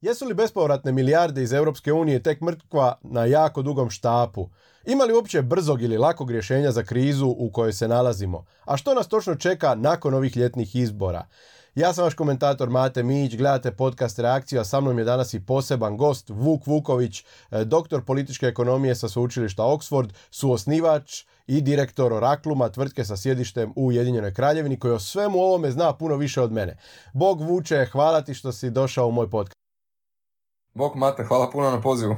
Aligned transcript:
Jesu 0.00 0.24
li 0.26 0.34
bespovratne 0.34 0.92
milijarde 0.92 1.42
iz 1.42 1.52
Europske 1.52 1.92
unije 1.92 2.22
tek 2.22 2.40
mrkva 2.40 2.98
na 3.02 3.24
jako 3.24 3.62
dugom 3.62 3.90
štapu? 3.90 4.48
Ima 4.86 5.04
li 5.04 5.12
uopće 5.12 5.42
brzog 5.42 5.82
ili 5.82 5.98
lakog 5.98 6.30
rješenja 6.30 6.70
za 6.72 6.82
krizu 6.82 7.26
u 7.26 7.50
kojoj 7.52 7.72
se 7.72 7.88
nalazimo? 7.88 8.44
A 8.64 8.76
što 8.76 8.94
nas 8.94 9.08
točno 9.08 9.34
čeka 9.34 9.74
nakon 9.74 10.14
ovih 10.14 10.36
ljetnih 10.36 10.76
izbora? 10.76 11.26
Ja 11.74 11.92
sam 11.92 12.04
vaš 12.04 12.14
komentator 12.14 12.70
Mate 12.70 13.02
Mić, 13.02 13.36
gledate 13.36 13.72
podcast 13.72 14.18
Reakciju, 14.18 14.60
a 14.60 14.64
sa 14.64 14.80
mnom 14.80 14.98
je 14.98 15.04
danas 15.04 15.34
i 15.34 15.46
poseban 15.46 15.96
gost 15.96 16.30
Vuk 16.30 16.66
Vuković, 16.66 17.24
e, 17.50 17.64
doktor 17.64 18.04
političke 18.04 18.46
ekonomije 18.46 18.94
sa 18.94 19.08
sveučilišta 19.08 19.62
Oxford, 19.62 20.10
suosnivač 20.30 21.24
i 21.46 21.60
direktor 21.60 22.12
Orakluma, 22.12 22.68
tvrtke 22.68 23.04
sa 23.04 23.16
sjedištem 23.16 23.72
u 23.76 23.86
Ujedinjenoj 23.86 24.34
Kraljevini, 24.34 24.78
koji 24.78 24.94
o 24.94 24.98
svemu 24.98 25.38
ovome 25.38 25.70
zna 25.70 25.92
puno 25.92 26.16
više 26.16 26.40
od 26.40 26.52
mene. 26.52 26.76
Bog 27.12 27.40
Vuče, 27.40 27.86
hvala 27.92 28.22
ti 28.22 28.34
što 28.34 28.52
si 28.52 28.70
došao 28.70 29.08
u 29.08 29.12
moj 29.12 29.30
podcast. 29.30 29.59
Bog 30.74 30.96
Mate, 30.96 31.24
hvala 31.24 31.50
puno 31.50 31.70
na 31.70 31.80
pozivu. 31.80 32.16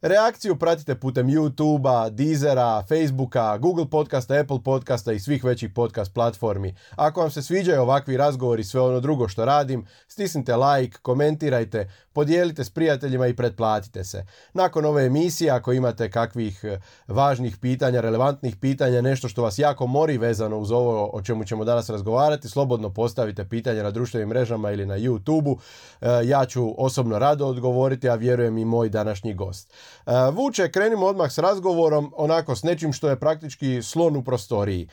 Reakciju 0.00 0.56
pratite 0.56 0.94
putem 0.94 1.26
YouTube-a, 1.26 2.10
Deezera, 2.10 2.82
Facebooka, 2.88 3.58
Google 3.58 3.90
podcasta, 3.90 4.34
Apple 4.34 4.62
podcasta 4.64 5.12
i 5.12 5.20
svih 5.20 5.44
većih 5.44 5.70
podcast 5.74 6.14
platformi. 6.14 6.74
Ako 6.96 7.20
vam 7.20 7.30
se 7.30 7.42
sviđaju 7.42 7.82
ovakvi 7.82 8.16
razgovori 8.16 8.60
i 8.60 8.64
sve 8.64 8.80
ono 8.80 9.00
drugo 9.00 9.28
što 9.28 9.44
radim, 9.44 9.86
stisnite 10.08 10.56
like, 10.56 10.98
komentirajte, 11.02 11.90
podijelite 12.16 12.64
s 12.64 12.70
prijateljima 12.70 13.26
i 13.26 13.36
pretplatite 13.36 14.04
se. 14.04 14.24
Nakon 14.54 14.84
ove 14.84 15.04
emisije, 15.06 15.50
ako 15.50 15.72
imate 15.72 16.10
kakvih 16.10 16.60
eh, 16.64 16.80
važnih 17.08 17.56
pitanja, 17.56 18.00
relevantnih 18.00 18.56
pitanja, 18.56 19.00
nešto 19.00 19.28
što 19.28 19.42
vas 19.42 19.58
jako 19.58 19.86
mori 19.86 20.18
vezano 20.18 20.58
uz 20.58 20.70
ovo 20.70 21.10
o 21.12 21.22
čemu 21.22 21.44
ćemo 21.44 21.64
danas 21.64 21.90
razgovarati, 21.90 22.48
slobodno 22.48 22.90
postavite 22.90 23.44
pitanje 23.48 23.82
na 23.82 23.90
društvenim 23.90 24.28
mrežama 24.28 24.70
ili 24.70 24.86
na 24.86 24.98
YouTube-u. 24.98 25.58
Eh, 26.00 26.06
ja 26.24 26.46
ću 26.46 26.74
osobno 26.84 27.18
rado 27.18 27.46
odgovoriti, 27.46 28.08
a 28.08 28.14
vjerujem 28.14 28.58
i 28.58 28.64
moj 28.64 28.88
današnji 28.88 29.34
gost. 29.34 29.72
Eh, 30.06 30.12
Vuče, 30.32 30.70
krenimo 30.72 31.06
odmah 31.06 31.32
s 31.32 31.38
razgovorom, 31.38 32.12
onako 32.16 32.56
s 32.56 32.62
nečim 32.62 32.92
što 32.92 33.08
je 33.08 33.20
praktički 33.20 33.82
slon 33.82 34.16
u 34.16 34.24
prostoriji. 34.24 34.88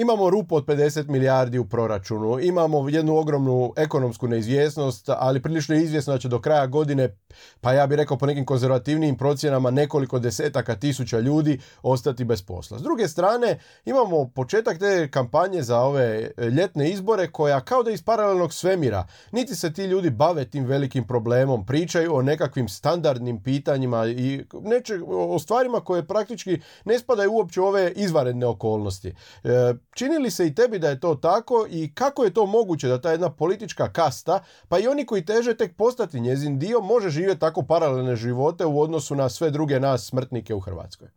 Imamo 0.00 0.30
rupu 0.30 0.56
od 0.56 0.64
50 0.64 1.08
milijardi 1.08 1.58
u 1.58 1.64
proračunu, 1.64 2.40
imamo 2.40 2.88
jednu 2.88 3.16
ogromnu 3.16 3.72
ekonomsku 3.76 4.28
neizvjesnost, 4.28 5.08
ali 5.08 5.42
prilično 5.42 5.74
je 5.74 5.82
izvjesno 5.82 6.12
da 6.12 6.18
će 6.18 6.28
do 6.28 6.40
kraja 6.40 6.66
godine, 6.66 7.16
pa 7.60 7.72
ja 7.72 7.86
bih 7.86 7.96
rekao 7.96 8.18
po 8.18 8.26
nekim 8.26 8.44
konzervativnijim 8.44 9.16
procjenama, 9.16 9.70
nekoliko 9.70 10.18
desetaka 10.18 10.76
tisuća 10.76 11.20
ljudi 11.20 11.60
ostati 11.82 12.24
bez 12.24 12.42
posla. 12.42 12.78
S 12.78 12.82
druge 12.82 13.08
strane, 13.08 13.58
imamo 13.84 14.28
početak 14.34 14.78
te 14.78 15.08
kampanje 15.10 15.62
za 15.62 15.80
ove 15.80 16.30
ljetne 16.56 16.90
izbore 16.90 17.30
koja 17.30 17.60
kao 17.60 17.82
da 17.82 17.90
iz 17.90 18.02
paralelnog 18.02 18.52
svemira. 18.52 19.06
Niti 19.32 19.54
se 19.54 19.72
ti 19.72 19.84
ljudi 19.84 20.10
bave 20.10 20.44
tim 20.44 20.64
velikim 20.64 21.06
problemom, 21.06 21.66
pričaju 21.66 22.14
o 22.14 22.22
nekakvim 22.22 22.68
standardnim 22.68 23.42
pitanjima 23.42 24.06
i 24.06 24.44
neče, 24.62 25.00
o 25.06 25.38
stvarima 25.38 25.80
koje 25.80 26.06
praktički 26.06 26.60
ne 26.84 26.98
spadaju 26.98 27.32
uopće 27.32 27.60
u 27.60 27.64
ove 27.64 27.92
izvanredne 27.96 28.46
okolnosti. 28.46 29.14
E, 29.44 29.74
Čini 29.94 30.18
li 30.18 30.30
se 30.30 30.46
i 30.46 30.54
tebi 30.54 30.78
da 30.78 30.88
je 30.88 31.00
to 31.00 31.14
tako 31.14 31.66
i 31.70 31.94
kako 31.94 32.24
je 32.24 32.34
to 32.34 32.46
moguće 32.46 32.88
da 32.88 33.00
ta 33.00 33.10
jedna 33.10 33.30
politička 33.30 33.92
kasta, 33.92 34.44
pa 34.68 34.78
i 34.78 34.88
oni 34.88 35.06
koji 35.06 35.24
teže 35.24 35.56
tek 35.56 35.76
postati 35.76 36.20
njezin 36.20 36.58
dio, 36.58 36.80
može 36.80 37.10
živjeti 37.10 37.40
tako 37.40 37.62
paralelne 37.62 38.16
živote 38.16 38.66
u 38.66 38.80
odnosu 38.80 39.14
na 39.14 39.28
sve 39.28 39.50
druge 39.50 39.80
nas 39.80 40.06
smrtnike 40.06 40.54
u 40.54 40.60
Hrvatskoj? 40.60 41.08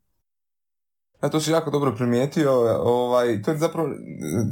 Ja, 1.23 1.29
to 1.29 1.39
si 1.39 1.51
jako 1.51 1.71
dobro 1.71 1.95
primijetio. 1.95 2.51
Ovaj, 2.83 3.41
to 3.41 3.51
je 3.51 3.57
zapravo 3.57 3.89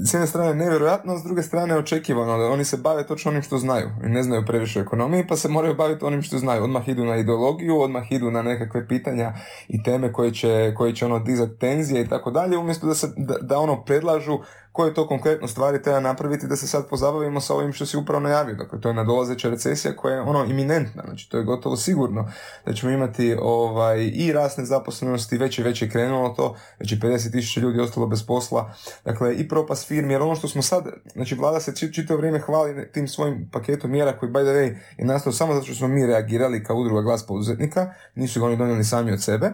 s 0.05 0.13
jedne 0.13 0.27
strane 0.27 0.53
nevjerojatno, 0.53 1.17
s 1.17 1.23
druge 1.23 1.43
strane 1.43 1.77
očekivano. 1.77 2.51
Oni 2.53 2.65
se 2.65 2.77
bave 2.77 3.07
točno 3.07 3.31
onim 3.31 3.41
što 3.41 3.57
znaju. 3.57 3.89
I 4.05 4.09
ne 4.09 4.23
znaju 4.23 4.45
previše 4.45 4.79
ekonomije, 4.79 5.27
pa 5.27 5.35
se 5.35 5.49
moraju 5.49 5.75
baviti 5.75 6.05
onim 6.05 6.21
što 6.21 6.37
znaju. 6.37 6.63
Odmah 6.63 6.89
idu 6.89 7.05
na 7.05 7.17
ideologiju, 7.17 7.79
odmah 7.79 8.11
idu 8.11 8.31
na 8.31 8.41
nekakve 8.41 8.87
pitanja 8.87 9.33
i 9.67 9.83
teme 9.83 10.13
koje 10.13 10.33
će, 10.33 10.73
koje 10.77 10.95
će 10.95 11.05
ono 11.05 11.19
dizati 11.19 11.59
tenzije 11.59 12.01
i 12.01 12.07
tako 12.07 12.31
dalje, 12.31 12.57
umjesto 12.57 12.87
da, 12.87 12.93
se, 12.93 13.07
da, 13.17 13.35
da 13.41 13.59
ono 13.59 13.83
predlažu 13.83 14.39
koje 14.79 14.93
to 14.93 15.07
konkretno 15.07 15.47
stvari 15.47 15.81
treba 15.81 15.99
napraviti 15.99 16.47
da 16.47 16.55
se 16.55 16.67
sad 16.67 16.87
pozabavimo 16.89 17.41
sa 17.41 17.55
ovim 17.55 17.73
što 17.73 17.85
si 17.85 17.97
upravo 17.97 18.19
najavio. 18.19 18.55
Dakle, 18.55 18.81
to 18.81 18.87
je 18.87 18.93
nadolazeća 18.93 19.49
recesija 19.49 19.95
koja 19.95 20.15
je 20.15 20.21
ono 20.21 20.45
iminentna, 20.45 21.03
znači 21.07 21.29
to 21.29 21.37
je 21.37 21.43
gotovo 21.43 21.75
sigurno 21.75 22.31
da 22.65 22.73
ćemo 22.73 22.91
imati 22.91 23.35
ovaj, 23.41 24.11
i 24.13 24.31
rast 24.33 24.57
nezaposlenosti, 24.57 25.37
već 25.37 25.59
i 25.59 25.63
već 25.63 25.81
je 25.81 25.89
krenulo 25.89 26.29
to, 26.29 26.55
već 26.79 26.91
je 26.91 26.97
50 26.99 27.31
tisuća 27.31 27.59
ljudi 27.59 27.79
ostalo 27.79 28.07
bez 28.07 28.25
posla, 28.25 28.73
dakle 29.05 29.35
i 29.35 29.47
propast 29.47 29.87
firmi, 29.87 30.13
jer 30.13 30.21
ono 30.21 30.35
što 30.35 30.47
smo 30.47 30.61
sad, 30.61 30.83
znači 31.13 31.35
vlada 31.35 31.59
se 31.59 31.91
čitavo 31.91 32.17
vrijeme 32.17 32.39
hvali 32.39 32.91
tim 32.91 33.07
svojim 33.07 33.49
paketom 33.51 33.91
mjera 33.91 34.17
koji 34.17 34.31
by 34.31 34.43
the 34.43 34.51
way 34.51 34.75
je 34.97 35.05
nastao 35.05 35.33
samo 35.33 35.53
zato 35.53 35.65
što 35.65 35.75
smo 35.75 35.87
mi 35.87 36.05
reagirali 36.05 36.63
kao 36.63 36.77
udruga 36.77 37.01
glas 37.01 37.25
poduzetnika, 37.27 37.93
nisu 38.15 38.39
ga 38.39 38.45
oni 38.45 38.57
donijeli 38.57 38.83
sami 38.83 39.11
od 39.11 39.23
sebe, 39.23 39.51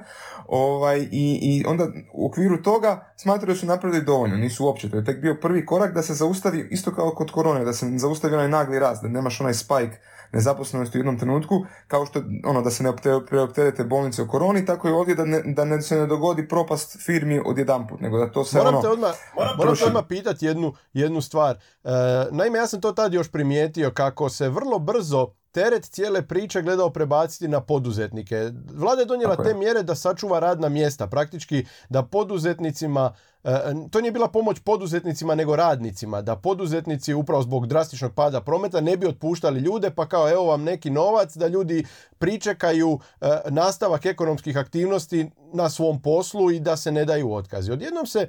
ovaj, 0.47 0.99
i, 1.11 1.39
i 1.41 1.63
onda 1.67 1.87
u 2.13 2.27
okviru 2.27 2.63
toga 2.63 3.13
smatraju 3.17 3.53
da 3.53 3.59
su 3.59 3.65
napravili 3.65 4.05
dovoljno, 4.05 4.37
nisu 4.37 4.65
uopće, 4.65 4.89
to 4.89 4.97
je 4.97 5.05
tek 5.05 5.21
bio 5.21 5.37
prvi 5.41 5.65
korak 5.65 5.93
da 5.93 6.01
se 6.01 6.13
zaustavi, 6.13 6.67
isto 6.71 6.95
kao 6.95 7.11
kod 7.11 7.31
korone, 7.31 7.65
da 7.65 7.73
se 7.73 7.85
zaustavi 7.97 8.33
onaj 8.33 8.49
nagli 8.49 8.79
rast, 8.79 9.03
da 9.03 9.07
nemaš 9.07 9.41
onaj 9.41 9.53
spike 9.53 9.99
nezaposlenosti 10.31 10.97
u 10.97 10.99
jednom 10.99 11.19
trenutku, 11.19 11.65
kao 11.87 12.05
što 12.05 12.23
ono 12.45 12.61
da 12.61 12.69
se 12.69 12.83
ne 12.83 12.93
preopterete 13.29 13.83
bolnice 13.83 14.21
u 14.21 14.27
koroni, 14.27 14.65
tako 14.65 14.89
i 14.89 14.91
ovdje 14.91 15.15
da, 15.15 15.25
ne, 15.25 15.41
da 15.45 15.65
ne, 15.65 15.81
se 15.81 15.95
ne 15.95 16.07
dogodi 16.07 16.47
propast 16.47 16.97
firmi 17.05 17.41
odjedanput, 17.45 17.99
nego 17.99 18.17
da 18.17 18.31
to 18.31 18.45
se 18.45 18.57
moram 18.57 18.73
ono... 18.73 18.81
Te 18.81 18.87
odmah, 18.87 19.15
moram 19.57 19.75
te 19.75 19.85
odmah 19.85 20.03
pitati 20.09 20.45
jednu, 20.45 20.73
jednu 20.93 21.21
stvar. 21.21 21.55
E, 21.83 21.89
naime, 22.31 22.57
ja 22.57 22.67
sam 22.67 22.81
to 22.81 22.91
tad 22.91 23.13
još 23.13 23.31
primijetio 23.31 23.91
kako 23.91 24.29
se 24.29 24.49
vrlo 24.49 24.79
brzo 24.79 25.27
teret 25.55 25.83
cijele 25.83 26.21
priče 26.21 26.61
gledao 26.61 26.89
prebaciti 26.89 27.47
na 27.47 27.61
poduzetnike. 27.61 28.51
Vlada 28.73 29.01
je 29.01 29.05
donijela 29.05 29.35
te 29.35 29.53
mjere 29.53 29.83
da 29.83 29.95
sačuva 29.95 30.39
radna 30.39 30.69
mjesta, 30.69 31.07
praktički 31.07 31.65
da 31.89 32.03
poduzetnicima 32.03 33.13
e, 33.43 33.49
to 33.91 34.01
nije 34.01 34.11
bila 34.11 34.27
pomoć 34.27 34.59
poduzetnicima 34.59 35.35
nego 35.35 35.55
radnicima, 35.55 36.21
da 36.21 36.35
poduzetnici 36.35 37.13
upravo 37.13 37.41
zbog 37.41 37.67
drastičnog 37.67 38.13
pada 38.13 38.41
prometa 38.41 38.81
ne 38.81 38.97
bi 38.97 39.07
otpuštali 39.07 39.59
ljude 39.59 39.91
pa 39.91 40.07
kao 40.07 40.29
evo 40.29 40.45
vam 40.45 40.63
neki 40.63 40.89
novac 40.89 41.35
da 41.35 41.47
ljudi 41.47 41.85
pričekaju 42.17 42.99
e, 43.21 43.27
nastavak 43.49 44.05
ekonomskih 44.05 44.57
aktivnosti 44.57 45.29
na 45.53 45.69
svom 45.69 46.01
poslu 46.01 46.51
i 46.51 46.59
da 46.59 46.77
se 46.77 46.91
ne 46.91 47.05
daju 47.05 47.33
otkazi. 47.33 47.71
Odjednom 47.71 48.05
se 48.05 48.19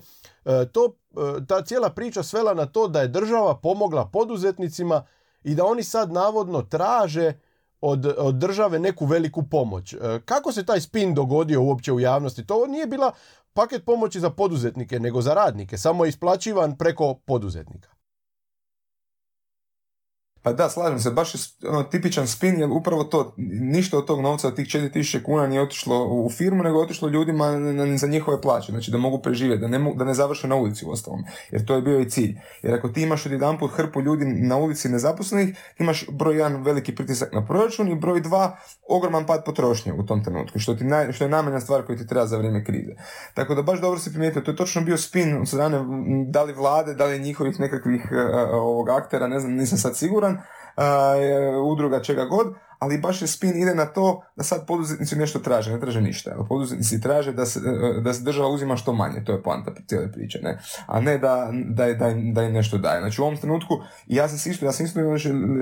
e, 0.44 0.66
to, 0.72 0.96
ta 1.48 1.64
cijela 1.64 1.90
priča 1.90 2.22
svela 2.22 2.54
na 2.54 2.66
to 2.66 2.88
da 2.88 3.00
je 3.00 3.08
država 3.08 3.56
pomogla 3.56 4.06
poduzetnicima 4.06 5.04
i 5.46 5.54
da 5.54 5.64
oni 5.64 5.82
sad 5.82 6.12
navodno 6.12 6.62
traže 6.62 7.32
od, 7.80 8.14
od 8.18 8.34
države 8.34 8.78
neku 8.78 9.06
veliku 9.06 9.42
pomoć. 9.42 9.92
E, 9.92 9.98
kako 10.24 10.52
se 10.52 10.66
taj 10.66 10.80
spin 10.80 11.14
dogodio 11.14 11.62
uopće 11.62 11.92
u 11.92 12.00
javnosti? 12.00 12.46
To 12.46 12.66
nije 12.66 12.86
bila 12.86 13.12
paket 13.52 13.84
pomoći 13.84 14.20
za 14.20 14.30
poduzetnike, 14.30 15.00
nego 15.00 15.22
za 15.22 15.34
radnike, 15.34 15.78
samo 15.78 16.04
je 16.04 16.08
isplaćivan 16.08 16.76
preko 16.76 17.14
poduzetnika. 17.14 17.95
Pa 20.46 20.52
da, 20.52 20.68
slažem 20.70 21.00
se, 21.00 21.10
baš 21.10 21.34
je 21.34 21.40
ono, 21.68 21.82
tipičan 21.82 22.26
spin, 22.26 22.60
jer 22.60 22.70
upravo 22.70 23.04
to, 23.04 23.34
ništa 23.60 23.98
od 23.98 24.06
tog 24.06 24.20
novca, 24.20 24.48
od 24.48 24.56
tih 24.56 24.66
4000 24.66 25.22
kuna 25.22 25.46
nije 25.46 25.62
otišlo 25.62 26.04
u 26.04 26.30
firmu, 26.30 26.62
nego 26.62 26.80
otišlo 26.80 27.08
ljudima 27.08 27.44
za 27.96 28.06
njihove 28.06 28.40
plaće, 28.40 28.72
znači 28.72 28.90
da 28.90 28.98
mogu 28.98 29.18
preživjeti, 29.18 29.60
da 29.60 29.68
ne, 29.68 29.92
da 29.96 30.04
ne 30.04 30.14
završe 30.14 30.48
na 30.48 30.56
ulici 30.56 30.86
u 30.86 30.90
ostalom, 30.90 31.24
jer 31.50 31.64
to 31.64 31.74
je 31.74 31.82
bio 31.82 32.00
i 32.00 32.10
cilj. 32.10 32.38
Jer 32.62 32.74
ako 32.74 32.88
ti 32.88 33.02
imaš 33.02 33.26
jedan 33.26 33.58
put 33.58 33.70
hrpu 33.70 34.00
ljudi 34.00 34.24
na 34.24 34.56
ulici 34.56 34.88
nezaposlenih, 34.88 35.56
imaš 35.78 36.06
broj 36.10 36.36
jedan 36.36 36.62
veliki 36.62 36.94
pritisak 36.94 37.32
na 37.32 37.46
proračun 37.46 37.88
i 37.88 37.94
broj 37.94 38.20
dva 38.20 38.56
ogroman 38.88 39.26
pad 39.26 39.44
potrošnje 39.44 39.92
u 39.92 40.06
tom 40.06 40.24
trenutku, 40.24 40.58
što, 40.58 40.74
ti 40.74 40.84
naj, 40.84 41.12
što 41.12 41.24
je 41.24 41.30
najmanja 41.30 41.60
stvar 41.60 41.86
koju 41.86 41.98
ti 41.98 42.06
treba 42.06 42.26
za 42.26 42.38
vrijeme 42.38 42.64
krize. 42.64 42.92
Tako 43.34 43.54
da 43.54 43.62
baš 43.62 43.80
dobro 43.80 43.98
se 44.00 44.10
primijetio, 44.10 44.42
to 44.42 44.50
je 44.50 44.56
točno 44.56 44.82
bio 44.82 44.96
spin 44.96 45.36
od 45.40 45.48
strane 45.48 45.84
da 46.28 46.42
li 46.42 46.52
vlade, 46.52 46.94
da 46.94 47.04
li 47.04 47.18
njihovih 47.18 47.60
nekakvih 47.60 48.08
uh, 48.10 48.18
ovog 48.52 48.88
aktera, 48.88 49.26
ne 49.26 49.40
znam, 49.40 49.52
nisam 49.52 49.78
sad 49.78 49.96
siguran, 49.96 50.35
udruga 51.64 52.00
čega 52.00 52.24
god, 52.24 52.54
ali 52.78 52.98
baš 52.98 53.22
je 53.22 53.28
spin 53.28 53.62
ide 53.62 53.74
na 53.74 53.86
to 53.86 54.22
da 54.36 54.44
sad 54.44 54.66
poduzetnici 54.66 55.16
nešto 55.16 55.38
traže, 55.38 55.72
ne 55.72 55.80
traže 55.80 56.00
ništa. 56.00 56.46
Poduzetnici 56.48 57.00
traže 57.00 57.32
da 57.32 57.46
se, 57.46 57.60
da 58.04 58.14
se 58.14 58.22
država 58.22 58.48
uzima 58.48 58.76
što 58.76 58.92
manje, 58.92 59.24
to 59.24 59.32
je 59.32 59.42
poanta 59.42 59.70
cijele 59.86 60.12
priče, 60.12 60.38
ne? 60.42 60.58
a 60.86 61.00
ne 61.00 61.18
da, 61.18 61.52
da, 61.52 61.92
da, 61.94 62.14
da 62.32 62.42
im 62.42 62.52
nešto 62.52 62.78
daje. 62.78 63.00
Znači 63.00 63.20
u 63.20 63.24
ovom 63.24 63.36
trenutku, 63.36 63.74
ja 64.06 64.28
sam 64.28 64.52
isto, 64.52 64.66
ja 64.66 64.72
sam 64.72 64.86
isto 64.86 65.00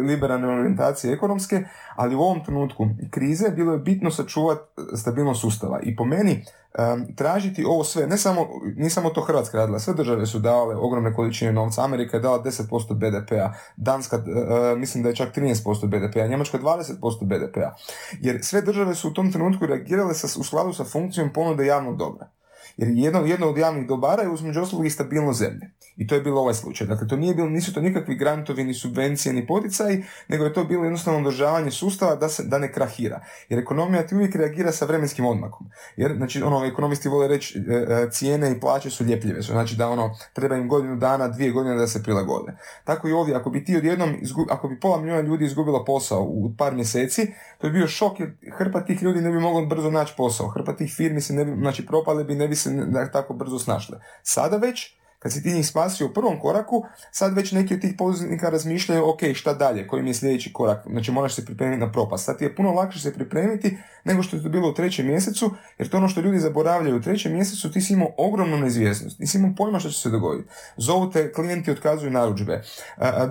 liberalne 0.08 0.48
orijentacije 0.48 1.12
ekonomske, 1.12 1.64
ali 1.96 2.14
u 2.14 2.20
ovom 2.20 2.44
trenutku 2.44 2.88
krize 3.10 3.50
bilo 3.50 3.72
je 3.72 3.78
bitno 3.78 4.10
sačuvati 4.10 4.62
stabilnost 4.96 5.40
sustava 5.40 5.80
i 5.82 5.96
po 5.96 6.04
meni 6.04 6.44
um, 6.78 7.16
tražiti 7.16 7.64
ovo 7.64 7.84
sve, 7.84 8.06
ne 8.06 8.16
samo, 8.16 8.48
nije 8.76 8.90
samo 8.90 9.10
to 9.10 9.20
Hrvatska 9.20 9.58
radila, 9.58 9.78
sve 9.78 9.94
države 9.94 10.26
su 10.26 10.38
dale 10.38 10.76
ogromne 10.76 11.14
količine 11.14 11.52
novca, 11.52 11.84
Amerika 11.84 12.16
je 12.16 12.20
dala 12.20 12.42
10% 12.42 12.94
BDP-a, 12.94 13.52
Danska 13.76 14.16
uh, 14.16 14.78
mislim 14.78 15.02
da 15.02 15.08
je 15.08 15.16
čak 15.16 15.36
13% 15.36 15.86
BDP-a, 15.86 16.26
Njemačka 16.26 16.58
20% 16.58 16.94
BDP-a, 17.24 17.74
jer 18.20 18.38
sve 18.42 18.62
države 18.62 18.94
su 18.94 19.08
u 19.08 19.12
tom 19.12 19.32
trenutku 19.32 19.66
reagirale 19.66 20.14
sa, 20.14 20.40
u 20.40 20.44
skladu 20.44 20.72
sa 20.72 20.84
funkcijom 20.84 21.32
ponude 21.32 21.66
javnog 21.66 21.96
dobra. 21.96 22.30
Jer 22.76 22.88
jedno, 22.94 23.20
jedno 23.20 23.48
od 23.48 23.58
javnih 23.58 23.86
dobara 23.86 24.22
je 24.22 24.28
uzmeđu 24.28 24.60
ostalog 24.60 24.86
i 24.86 24.90
stabilnost 24.90 25.38
zemlje. 25.38 25.70
I 25.96 26.06
to 26.06 26.14
je 26.14 26.20
bilo 26.20 26.40
ovaj 26.40 26.54
slučaj. 26.54 26.86
Dakle, 26.86 27.08
to 27.08 27.16
nije 27.16 27.34
bilo, 27.34 27.48
nisu 27.48 27.74
to 27.74 27.80
nikakvi 27.80 28.14
grantovi, 28.14 28.64
ni 28.64 28.74
subvencije, 28.74 29.32
ni 29.32 29.46
poticaji, 29.46 30.04
nego 30.28 30.44
je 30.44 30.52
to 30.52 30.64
bilo 30.64 30.84
jednostavno 30.84 31.20
održavanje 31.20 31.70
sustava 31.70 32.16
da, 32.16 32.28
se, 32.28 32.42
da 32.42 32.58
ne 32.58 32.72
krahira. 32.72 33.24
Jer 33.48 33.60
ekonomija 33.60 34.06
ti 34.06 34.14
uvijek 34.14 34.34
reagira 34.36 34.72
sa 34.72 34.84
vremenskim 34.84 35.26
odmakom. 35.26 35.66
Jer, 35.96 36.16
znači, 36.16 36.42
ono, 36.42 36.64
ekonomisti 36.64 37.08
vole 37.08 37.28
reći, 37.28 37.58
e, 37.58 37.74
e, 37.74 38.10
cijene 38.10 38.52
i 38.52 38.60
plaće 38.60 38.90
su 38.90 39.04
ljepljive. 39.04 39.42
Znači 39.42 39.76
da 39.76 39.88
ono, 39.88 40.16
treba 40.32 40.56
im 40.56 40.68
godinu 40.68 40.96
dana, 40.96 41.28
dvije 41.28 41.50
godine 41.50 41.74
da 41.74 41.86
se 41.86 42.02
prilagode. 42.02 42.52
Tako 42.84 43.08
i 43.08 43.12
ovdje, 43.12 43.34
ako 43.34 43.50
bi 43.50 43.64
ti 43.64 43.76
odjednom, 43.76 44.16
ako 44.50 44.68
bi 44.68 44.80
pola 44.80 45.00
milijuna 45.00 45.20
ljudi 45.20 45.44
izgubilo 45.44 45.84
posao 45.84 46.22
u 46.22 46.52
par 46.58 46.74
mjeseci, 46.74 47.26
to 47.58 47.66
bi 47.66 47.72
bio 47.72 47.88
šok 47.88 48.20
jer 48.20 48.32
hrpa 48.58 48.80
tih 48.80 49.02
ljudi 49.02 49.20
ne 49.20 49.30
bi 49.30 49.40
moglo 49.40 49.66
brzo 49.66 49.90
naći 49.90 50.14
posao. 50.16 50.48
Hrpa 50.48 50.76
tih 50.76 50.94
firmi 50.96 51.20
se 51.20 51.32
ne 51.32 51.44
bi, 51.44 51.52
znači 51.60 51.86
propale 51.86 52.24
bi, 52.24 52.34
ne 52.34 52.48
bi 52.48 52.56
se 52.64 53.10
tako 53.12 53.34
brzo 53.34 53.58
snašle. 53.58 53.98
Sada 54.22 54.56
već, 54.56 54.96
kad 55.24 55.32
si 55.32 55.42
ti 55.42 55.52
njih 55.52 55.66
spasio 55.66 56.06
u 56.06 56.12
prvom 56.12 56.40
koraku, 56.40 56.84
sad 57.10 57.36
već 57.36 57.52
neki 57.52 57.74
od 57.74 57.80
tih 57.80 57.94
poduzetnika 57.98 58.50
razmišljaju, 58.50 59.08
ok, 59.08 59.20
šta 59.34 59.54
dalje, 59.54 59.86
koji 59.86 60.02
mi 60.02 60.10
je 60.10 60.14
sljedeći 60.14 60.52
korak, 60.52 60.86
znači 60.90 61.12
moraš 61.12 61.34
se 61.34 61.44
pripremiti 61.44 61.80
na 61.80 61.92
propast. 61.92 62.24
Sad 62.24 62.38
ti 62.38 62.44
je 62.44 62.56
puno 62.56 62.72
lakše 62.72 63.00
se 63.00 63.14
pripremiti 63.14 63.78
nego 64.04 64.22
što 64.22 64.36
je 64.36 64.42
to 64.42 64.48
bilo 64.48 64.68
u 64.68 64.74
trećem 64.74 65.06
mjesecu, 65.06 65.50
jer 65.78 65.88
to 65.88 65.96
ono 65.96 66.08
što 66.08 66.20
ljudi 66.20 66.38
zaboravljaju 66.38 66.96
u 66.96 67.00
trećem 67.00 67.32
mjesecu, 67.32 67.72
ti 67.72 67.80
si 67.80 67.92
imao 67.92 68.08
ogromnu 68.16 68.58
neizvjesnost, 68.58 69.18
nisi 69.18 69.38
imao 69.38 69.54
pojma 69.56 69.78
što 69.78 69.90
će 69.90 70.00
se 70.00 70.10
dogoditi. 70.10 70.48
Zovu 70.76 71.10
te, 71.10 71.32
klijenti 71.32 71.70
otkazuju 71.70 72.10
narudžbe, 72.10 72.62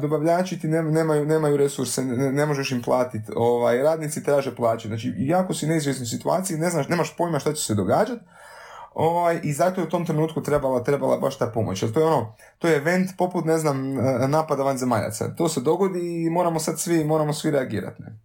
dobavljači 0.01 0.59
ti 0.59 0.67
nemaju, 0.67 1.25
nemaju 1.25 1.57
resurse, 1.57 2.03
ne, 2.05 2.45
možeš 2.45 2.71
im 2.71 2.81
platiti, 2.81 3.31
ovaj, 3.35 3.77
radnici 3.77 4.23
traže 4.23 4.55
plaće, 4.55 4.87
znači 4.87 5.13
jako 5.17 5.53
si 5.53 5.67
neizvjesnoj 5.67 6.05
situaciji, 6.05 6.57
ne 6.57 6.69
znaš, 6.69 6.87
nemaš 6.87 7.17
pojma 7.17 7.39
što 7.39 7.53
će 7.53 7.65
se 7.65 7.75
događati, 7.75 8.21
Ovaj, 8.93 9.39
I 9.43 9.53
zato 9.53 9.81
je 9.81 9.87
u 9.87 9.89
tom 9.89 10.05
trenutku 10.05 10.43
trebala, 10.43 10.83
trebala 10.83 11.17
baš 11.17 11.37
ta 11.37 11.47
pomoć. 11.47 11.81
Jer 11.81 11.93
to 11.93 11.99
je 11.99 12.05
ono, 12.05 12.35
to 12.57 12.67
je 12.67 12.75
event 12.75 13.09
poput, 13.17 13.45
ne 13.45 13.57
znam, 13.57 13.93
napada 14.27 14.63
vanzemaljaca. 14.63 15.35
To 15.35 15.49
se 15.49 15.61
dogodi 15.61 16.23
i 16.23 16.29
moramo 16.29 16.59
sad 16.59 16.79
svi, 16.79 17.03
moramo 17.03 17.33
svi 17.33 17.51
reagirati. 17.51 18.03
Ne? 18.03 18.19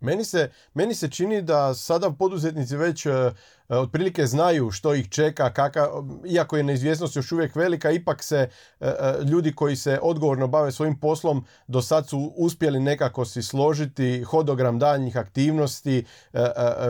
Meni 0.00 0.24
se, 0.24 0.50
meni 0.74 0.94
se 0.94 1.10
čini 1.10 1.42
da 1.42 1.74
sada 1.74 2.10
poduzetnici 2.10 2.76
već 2.76 3.06
E, 3.06 3.32
otprilike 3.78 4.26
znaju 4.26 4.70
što 4.70 4.94
ih 4.94 5.08
čeka, 5.08 5.52
kaka, 5.52 5.88
iako 6.26 6.56
je 6.56 6.62
neizvjesnost 6.62 7.16
još 7.16 7.32
uvijek 7.32 7.56
velika, 7.56 7.90
ipak 7.90 8.22
se 8.22 8.36
e, 8.36 8.86
e, 8.86 9.14
ljudi 9.24 9.54
koji 9.54 9.76
se 9.76 9.98
odgovorno 10.02 10.46
bave 10.46 10.72
svojim 10.72 11.00
poslom 11.00 11.44
do 11.66 11.82
sad 11.82 12.08
su 12.08 12.32
uspjeli 12.36 12.80
nekako 12.80 13.24
si 13.24 13.42
složiti 13.42 14.22
hodogram 14.22 14.78
daljnjih 14.78 15.16
aktivnosti, 15.16 16.04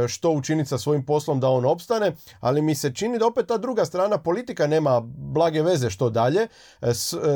što 0.09 0.31
učiniti 0.31 0.69
sa 0.69 0.79
svojim 0.79 1.07
poslom 1.07 1.41
da 1.41 1.49
on 1.49 1.65
opstane, 1.65 2.13
ali 2.41 2.63
mi 2.63 2.75
se 2.75 2.95
čini 2.95 3.19
da 3.19 3.27
opet 3.27 3.47
ta 3.47 3.59
druga 3.59 3.85
strana 3.85 4.19
politika 4.19 4.67
nema 4.67 5.01
blage 5.05 5.63
veze 5.63 5.91
što 5.91 6.11
dalje. 6.11 6.49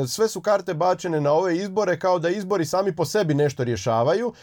Sve 0.07 0.27
su 0.27 0.41
karte 0.41 0.73
bačene 0.73 1.21
na 1.21 1.31
ove 1.31 1.57
izbore 1.57 1.99
kao 1.99 2.19
da 2.19 2.29
izbori 2.29 2.65
sami 2.65 2.95
po 2.95 3.05
sebi 3.05 3.33
nešto 3.33 3.63
rješavaju. 3.63 4.33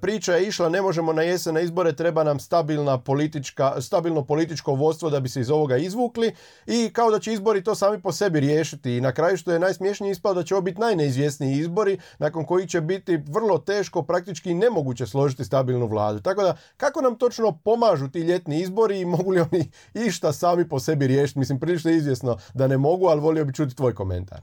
Priča 0.00 0.34
je 0.34 0.46
išla, 0.46 0.68
ne 0.68 0.82
možemo 0.82 1.12
na 1.12 1.22
jesen 1.22 1.54
na 1.54 1.60
izbore, 1.60 1.92
treba 1.92 2.24
nam 2.24 2.40
stabilna 2.40 2.98
politička, 2.98 3.80
stabilno 3.80 4.24
političko 4.24 4.45
političko 4.46 4.74
vodstvo 4.74 5.10
da 5.10 5.20
bi 5.20 5.28
se 5.28 5.40
iz 5.40 5.50
ovoga 5.50 5.76
izvukli 5.76 6.34
i 6.66 6.90
kao 6.92 7.10
da 7.10 7.18
će 7.18 7.32
izbori 7.32 7.64
to 7.64 7.74
sami 7.74 8.00
po 8.00 8.12
sebi 8.12 8.40
riješiti 8.40 8.96
i 8.96 9.00
na 9.00 9.12
kraju 9.12 9.36
što 9.36 9.52
je 9.52 9.58
najsmješnije 9.58 10.12
ispalo 10.12 10.34
da 10.34 10.42
će 10.42 10.54
ovo 10.54 10.62
biti 10.62 10.80
najneizvjesniji 10.80 11.58
izbori 11.58 11.98
nakon 12.18 12.44
koji 12.44 12.68
će 12.68 12.80
biti 12.80 13.16
vrlo 13.16 13.58
teško, 13.58 14.02
praktički 14.02 14.54
nemoguće 14.54 15.06
složiti 15.06 15.44
stabilnu 15.44 15.86
vladu. 15.86 16.20
Tako 16.20 16.42
da 16.42 16.56
kako 16.76 17.00
nam 17.00 17.18
točno 17.18 17.58
pomažu 17.64 18.08
ti 18.08 18.20
ljetni 18.20 18.60
izbori 18.60 19.00
i 19.00 19.04
mogu 19.04 19.30
li 19.30 19.40
oni 19.40 19.70
išta 19.94 20.32
sami 20.32 20.68
po 20.68 20.80
sebi 20.80 21.06
riješiti? 21.06 21.38
Mislim, 21.38 21.60
prilično 21.60 21.90
je 21.90 21.96
izvjesno 21.96 22.38
da 22.54 22.66
ne 22.66 22.78
mogu, 22.78 23.06
ali 23.06 23.20
volio 23.20 23.44
bi 23.44 23.54
čuti 23.54 23.76
tvoj 23.76 23.94
komentar. 23.94 24.40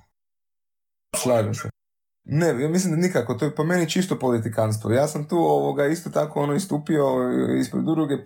Slažem 1.15 1.53
se. 1.53 1.72
Ne, 2.25 2.47
ja 2.47 2.69
mislim 2.69 2.93
da 2.93 3.01
nikako, 3.01 3.33
to 3.33 3.45
je 3.45 3.55
po 3.55 3.63
meni 3.63 3.89
čisto 3.89 4.19
politikanstvo. 4.19 4.91
Ja 4.91 5.07
sam 5.07 5.27
tu 5.27 5.37
ovoga 5.37 5.85
isto 5.85 6.09
tako 6.09 6.39
ono 6.39 6.55
istupio 6.55 7.03
ispred 7.59 7.87
udruge 7.87 8.23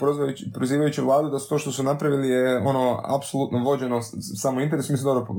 prozivajući 0.54 1.02
vladu 1.02 1.30
da 1.30 1.40
to 1.40 1.58
što 1.58 1.72
su 1.72 1.84
napravili 1.84 2.30
je 2.30 2.58
ono 2.58 3.02
apsolutno 3.18 3.64
vođeno 3.64 4.02
samo 4.42 4.62
interesom. 4.62 4.94
Mislim 4.94 5.06
dobro, 5.06 5.36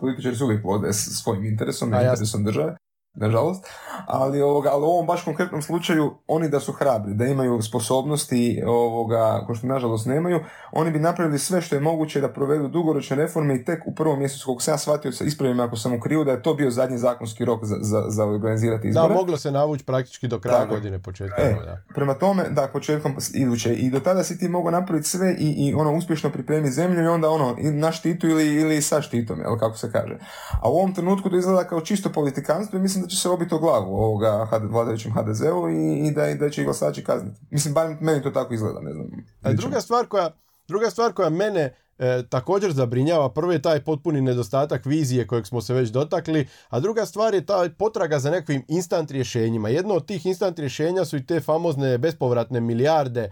političari 0.00 0.36
su 0.36 0.44
uvijek 0.44 0.64
vode 0.64 0.92
svojim 0.92 1.44
interesom, 1.44 1.90
ne 1.90 2.02
interesom 2.02 2.44
države 2.44 2.76
nažalost, 3.14 3.64
ali, 4.06 4.42
ovoga, 4.42 4.70
ali 4.72 4.82
u 4.82 4.86
ovom 4.86 5.06
baš 5.06 5.24
konkretnom 5.24 5.62
slučaju 5.62 6.14
oni 6.26 6.48
da 6.48 6.60
su 6.60 6.72
hrabri, 6.72 7.14
da 7.14 7.24
imaju 7.24 7.62
sposobnosti 7.62 8.62
ovoga, 8.66 9.44
ko 9.46 9.54
što 9.54 9.66
nažalost 9.66 10.06
nemaju, 10.06 10.40
oni 10.72 10.90
bi 10.90 10.98
napravili 10.98 11.38
sve 11.38 11.60
što 11.60 11.76
je 11.76 11.80
moguće 11.80 12.20
da 12.20 12.32
provedu 12.32 12.68
dugoročne 12.68 13.16
reforme 13.16 13.54
i 13.54 13.64
tek 13.64 13.82
u 13.86 13.94
prvom 13.94 14.18
mjesecu, 14.18 14.46
koliko 14.46 14.62
sam 14.62 14.74
ja 14.74 14.78
shvatio, 14.78 15.12
sa 15.12 15.24
ispravim 15.24 15.60
ako 15.60 15.76
sam 15.76 15.94
u 15.94 16.00
krivu, 16.00 16.24
da 16.24 16.30
je 16.30 16.42
to 16.42 16.54
bio 16.54 16.70
zadnji 16.70 16.98
zakonski 16.98 17.44
rok 17.44 17.64
za, 17.64 17.76
za, 17.80 18.04
za 18.08 18.24
organizirati 18.24 18.88
izbore. 18.88 19.08
Da, 19.08 19.14
moglo 19.14 19.36
se 19.36 19.50
navući 19.50 19.84
praktički 19.84 20.28
do 20.28 20.40
kraja 20.40 20.66
godine 20.66 21.02
početka. 21.02 21.42
E, 21.42 21.56
da. 21.64 21.82
Prema 21.94 22.14
tome, 22.14 22.44
da, 22.50 22.68
početkom 22.72 23.16
iduće. 23.34 23.74
I 23.74 23.90
do 23.90 24.00
tada 24.00 24.24
si 24.24 24.38
ti 24.38 24.48
mogu 24.48 24.70
napraviti 24.70 25.08
sve 25.08 25.36
i, 25.38 25.68
i 25.68 25.74
ono 25.74 25.96
uspješno 25.96 26.30
pripremiti 26.30 26.72
zemlju 26.72 27.02
i 27.02 27.06
onda 27.06 27.28
ono, 27.28 27.56
na 27.58 27.92
štitu 27.92 28.28
ili, 28.28 28.54
ili 28.54 28.82
sa 28.82 29.02
štitom, 29.02 29.40
jel, 29.40 29.58
kako 29.58 29.76
se 29.76 29.92
kaže. 29.92 30.18
A 30.62 30.70
u 30.70 30.72
ovom 30.72 30.94
trenutku 30.94 31.30
to 31.30 31.36
izgleda 31.36 31.64
kao 31.64 31.80
čisto 31.80 32.12
politikanstvo 32.12 32.78
i 32.78 32.82
mislim 32.82 33.01
da 33.02 33.08
će 33.08 33.16
se 33.16 33.28
obiti 33.28 33.54
o 33.54 33.58
glavu 33.58 33.96
ovoga 33.96 34.48
vladajućem 34.62 35.12
HDZ-u 35.12 35.70
i, 35.70 36.08
i 36.08 36.10
da, 36.10 36.28
i 36.28 36.34
da 36.34 36.50
će 36.50 36.60
ih 36.60 36.66
glasači 36.66 37.04
kazniti. 37.04 37.40
Mislim, 37.50 37.74
bar 37.74 37.96
meni 38.00 38.22
to 38.22 38.30
tako 38.30 38.54
izgleda, 38.54 38.80
ne 38.80 38.92
znam. 38.92 39.06
A 39.42 39.52
druga 39.52 39.80
stvar 39.80 40.06
koja, 40.06 40.30
druga 40.68 40.90
stvar 40.90 41.12
koja 41.12 41.30
mene 41.30 41.74
e, 42.02 42.22
također 42.28 42.72
zabrinjava. 42.72 43.28
Prvo 43.28 43.52
je 43.52 43.62
taj 43.62 43.80
potpuni 43.80 44.20
nedostatak 44.20 44.86
vizije 44.86 45.26
kojeg 45.26 45.46
smo 45.46 45.60
se 45.60 45.74
već 45.74 45.88
dotakli, 45.88 46.46
a 46.68 46.80
druga 46.80 47.06
stvar 47.06 47.34
je 47.34 47.46
ta 47.46 47.68
potraga 47.78 48.18
za 48.18 48.30
nekakvim 48.30 48.64
instant 48.68 49.10
rješenjima. 49.10 49.68
Jedno 49.68 49.94
od 49.94 50.06
tih 50.06 50.26
instant 50.26 50.58
rješenja 50.58 51.04
su 51.04 51.16
i 51.16 51.26
te 51.26 51.40
famozne 51.40 51.98
bespovratne 51.98 52.60
milijarde 52.60 53.20
e, 53.20 53.30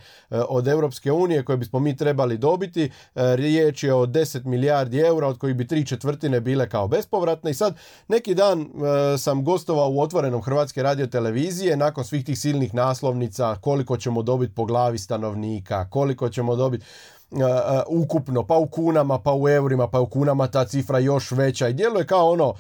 od 0.49 0.69
Europske 0.69 1.12
unije 1.12 1.44
koje 1.44 1.56
bismo 1.56 1.78
mi 1.78 1.96
trebali 1.96 2.38
dobiti. 2.38 2.84
E, 2.84 2.90
riječ 3.37 3.84
je 3.84 3.94
o 3.94 4.06
10 4.06 4.44
milijardi 4.44 4.99
eura 4.99 5.28
od 5.28 5.38
kojih 5.38 5.56
bi 5.56 5.66
tri 5.66 5.87
četvrtine 5.87 6.40
bile 6.40 6.69
kao 6.69 6.88
bespovratne 6.88 7.50
i 7.50 7.55
sad 7.55 7.76
neki 8.08 8.34
dan 8.34 8.61
e, 8.61 9.19
sam 9.19 9.44
gostovao 9.44 9.90
u 9.90 10.00
otvorenom 10.00 10.43
Hrvatske 10.43 10.82
radio 10.82 11.06
televizije 11.06 11.76
nakon 11.76 12.05
svih 12.05 12.25
tih 12.25 12.38
silnih 12.38 12.75
naslovnica 12.75 13.56
koliko 13.61 13.96
ćemo 13.96 14.23
dobiti 14.23 14.55
po 14.55 14.64
glavi 14.64 14.99
stanovnika, 14.99 15.90
koliko 15.90 16.28
ćemo 16.28 16.56
dobiti 16.56 16.84
ukupno, 17.86 18.46
pa 18.46 18.56
u 18.56 18.66
kunama, 18.66 19.18
pa 19.18 19.34
u 19.34 19.48
eurima, 19.48 19.88
pa 19.88 20.00
u 20.00 20.06
kunama 20.06 20.46
ta 20.46 20.64
cifra 20.64 20.98
još 20.98 21.30
veća 21.30 21.68
i 21.68 21.72
djeluje 21.72 22.06
kao 22.06 22.30
ono 22.30 22.54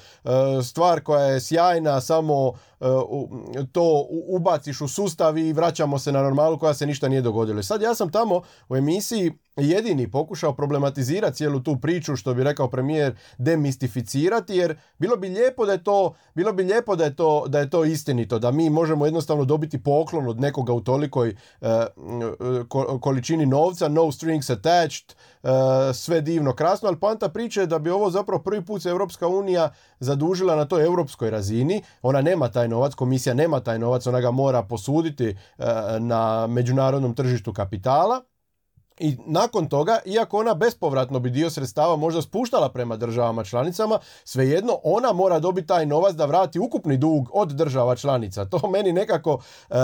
stvar 0.62 1.00
koja 1.00 1.24
je 1.24 1.40
sjajna, 1.40 2.00
samo 2.00 2.52
to 3.72 4.06
ubaciš 4.26 4.80
u 4.80 4.88
sustav 4.88 5.38
i 5.38 5.52
vraćamo 5.52 5.98
se 5.98 6.12
na 6.12 6.22
normalu 6.22 6.58
koja 6.58 6.74
se 6.74 6.86
ništa 6.86 7.08
nije 7.08 7.22
dogodilo. 7.22 7.62
Sad 7.62 7.82
ja 7.82 7.94
sam 7.94 8.10
tamo 8.10 8.42
u 8.68 8.76
emisiji 8.76 9.32
jedini 9.56 10.10
pokušao 10.10 10.54
problematizirati 10.54 11.36
cijelu 11.36 11.60
tu 11.60 11.76
priču, 11.80 12.16
što 12.16 12.34
bi 12.34 12.44
rekao 12.44 12.70
premijer, 12.70 13.16
demistificirati, 13.38 14.56
jer 14.56 14.78
bilo 14.98 15.16
bi 15.16 15.28
lijepo 15.28 15.66
da 15.66 15.72
je 15.72 15.84
to, 15.84 16.14
bilo 16.34 16.52
bi 16.52 16.62
lijepo 16.62 16.96
da 16.96 17.04
je 17.04 17.16
to, 17.16 17.44
da 17.48 17.58
je 17.58 17.70
to 17.70 17.84
istinito, 17.84 18.38
da 18.38 18.50
mi 18.50 18.70
možemo 18.70 19.04
jednostavno 19.04 19.44
dobiti 19.44 19.82
poklon 19.82 20.28
od 20.28 20.40
nekoga 20.40 20.72
u 20.72 20.80
tolikoj 20.80 21.36
uh, 21.60 21.68
količini 23.00 23.46
novca, 23.46 23.88
no 23.88 24.12
strings 24.12 24.50
attached, 24.50 25.14
sve 25.94 26.20
divno, 26.20 26.52
krasno, 26.52 26.88
ali 26.88 27.00
panta 27.00 27.28
priče 27.28 27.60
je 27.60 27.66
da 27.66 27.78
bi 27.78 27.90
ovo 27.90 28.10
zapravo 28.10 28.42
prvi 28.42 28.64
put 28.64 28.82
se 28.82 28.88
Europska 28.88 29.28
unija 29.28 29.70
zadužila 30.00 30.56
na 30.56 30.64
toj 30.64 30.84
europskoj 30.84 31.30
razini, 31.30 31.82
ona 32.02 32.20
nema 32.20 32.48
taj 32.48 32.68
novac, 32.68 32.94
komisija 32.94 33.34
nema 33.34 33.60
taj 33.60 33.78
novac, 33.78 34.06
ona 34.06 34.20
ga 34.20 34.30
mora 34.30 34.62
posuditi 34.62 35.36
na 35.98 36.46
međunarodnom 36.46 37.14
tržištu 37.14 37.52
kapitala, 37.52 38.20
i 39.00 39.16
nakon 39.26 39.68
toga, 39.68 39.98
iako 40.04 40.38
ona 40.38 40.54
bespovratno 40.54 41.18
bi 41.18 41.30
dio 41.30 41.50
sredstava 41.50 41.96
možda 41.96 42.22
spuštala 42.22 42.68
prema 42.68 42.96
državama 42.96 43.44
članicama, 43.44 43.98
svejedno 44.24 44.78
ona 44.84 45.12
mora 45.12 45.38
dobiti 45.38 45.66
taj 45.66 45.86
novac 45.86 46.14
da 46.14 46.24
vrati 46.24 46.58
ukupni 46.58 46.96
dug 46.96 47.28
od 47.32 47.48
država 47.48 47.96
članica. 47.96 48.44
To 48.44 48.70
meni 48.70 48.92
nekako 48.92 49.40
e, 49.70 49.74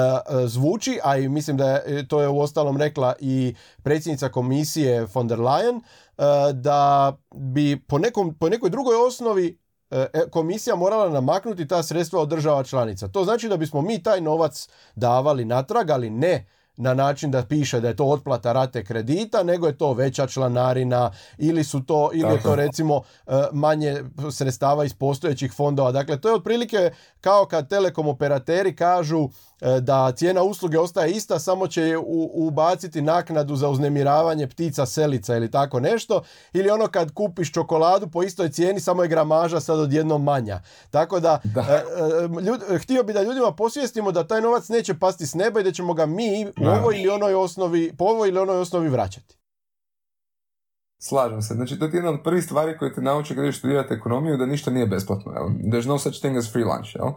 zvuči, 0.46 0.98
a 1.04 1.16
i 1.16 1.28
mislim 1.28 1.56
da 1.56 1.70
je, 1.70 2.08
to 2.08 2.20
je 2.20 2.28
u 2.28 2.40
ostalom 2.40 2.76
rekla 2.76 3.14
i 3.20 3.54
predsjednica 3.82 4.28
komisije 4.28 5.06
von 5.14 5.28
der 5.28 5.38
Leyen, 5.38 5.80
e, 5.80 6.52
da 6.52 7.16
bi 7.34 7.80
po, 7.88 7.98
nekom, 7.98 8.34
po 8.34 8.48
nekoj 8.48 8.70
drugoj 8.70 8.96
osnovi 9.06 9.58
e, 9.90 10.06
komisija 10.30 10.76
morala 10.76 11.08
namaknuti 11.08 11.68
ta 11.68 11.82
sredstva 11.82 12.20
od 12.20 12.28
država 12.28 12.64
članica. 12.64 13.08
To 13.08 13.24
znači 13.24 13.48
da 13.48 13.56
bismo 13.56 13.82
mi 13.82 14.02
taj 14.02 14.20
novac 14.20 14.68
davali 14.94 15.44
natrag, 15.44 15.90
ali 15.90 16.10
ne 16.10 16.55
na 16.76 16.94
način 16.94 17.30
da 17.30 17.42
piše 17.42 17.80
da 17.80 17.88
je 17.88 17.96
to 17.96 18.04
otplata 18.04 18.52
rate 18.52 18.84
kredita, 18.84 19.42
nego 19.42 19.66
je 19.66 19.78
to 19.78 19.92
veća 19.92 20.26
članarina 20.26 21.10
ili 21.38 21.64
su 21.64 21.82
to 21.82 22.10
ili 22.12 22.32
je 22.32 22.42
to 22.42 22.54
recimo 22.54 23.02
e, 23.26 23.30
manje 23.52 24.02
sredstava 24.30 24.84
iz 24.84 24.94
postojećih 24.94 25.52
fondova. 25.52 25.92
Dakle, 25.92 26.20
to 26.20 26.28
je 26.28 26.34
otprilike 26.34 26.90
kao 27.20 27.46
kad 27.46 27.68
telekom 27.68 28.08
operateri 28.08 28.76
kažu 28.76 29.28
da 29.80 30.12
cijena 30.12 30.42
usluge 30.42 30.78
ostaje 30.78 31.12
ista, 31.12 31.38
samo 31.38 31.66
će 31.66 31.96
ubaciti 32.32 33.02
naknadu 33.02 33.56
za 33.56 33.68
uznemiravanje 33.68 34.46
ptica 34.46 34.86
selica 34.86 35.36
ili 35.36 35.50
tako 35.50 35.80
nešto, 35.80 36.22
ili 36.52 36.70
ono 36.70 36.86
kad 36.86 37.12
kupiš 37.12 37.52
čokoladu 37.52 38.10
po 38.10 38.22
istoj 38.22 38.48
cijeni, 38.48 38.80
samo 38.80 39.02
je 39.02 39.08
gramaža 39.08 39.60
sad 39.60 39.78
odjednom 39.78 40.24
manja. 40.24 40.60
Tako 40.90 41.20
da, 41.20 41.40
da. 41.44 41.60
E, 41.60 42.74
e, 42.74 42.78
htio 42.78 43.02
bi 43.02 43.12
da 43.12 43.22
ljudima 43.22 43.52
posvijestimo 43.52 44.12
da 44.12 44.26
taj 44.26 44.40
novac 44.40 44.68
neće 44.68 44.94
pasti 44.98 45.26
s 45.26 45.34
neba 45.34 45.60
i 45.60 45.64
da 45.64 45.72
ćemo 45.72 45.94
ga 45.94 46.06
mi 46.06 46.46
u 46.46 46.66
ovoj 46.66 46.96
ili 46.96 47.08
onoj 47.08 47.34
osnovi, 47.34 47.92
po 47.98 48.04
ovoj 48.04 48.28
ili 48.28 48.38
onoj 48.38 48.58
osnovi 48.58 48.88
vraćati. 48.88 49.36
Slažem 50.98 51.42
se. 51.42 51.54
Znači, 51.54 51.78
to 51.78 51.84
je 51.84 51.90
jedna 51.92 52.10
od 52.10 52.22
prvih 52.24 52.44
stvari 52.44 52.78
koje 52.78 52.94
te 52.94 53.00
nauče 53.00 53.34
kad 53.34 53.44
ideš 53.44 53.58
studirati 53.58 53.94
ekonomiju, 53.94 54.36
da 54.36 54.46
ništa 54.46 54.70
nije 54.70 54.86
besplatno. 54.86 55.32
Jel? 55.32 55.44
There's 55.44 55.88
no 55.88 55.98
such 55.98 56.18
thing 56.18 56.36
as 56.36 56.52
free 56.52 56.64
lunch. 56.64 56.94
Jel? 56.94 57.08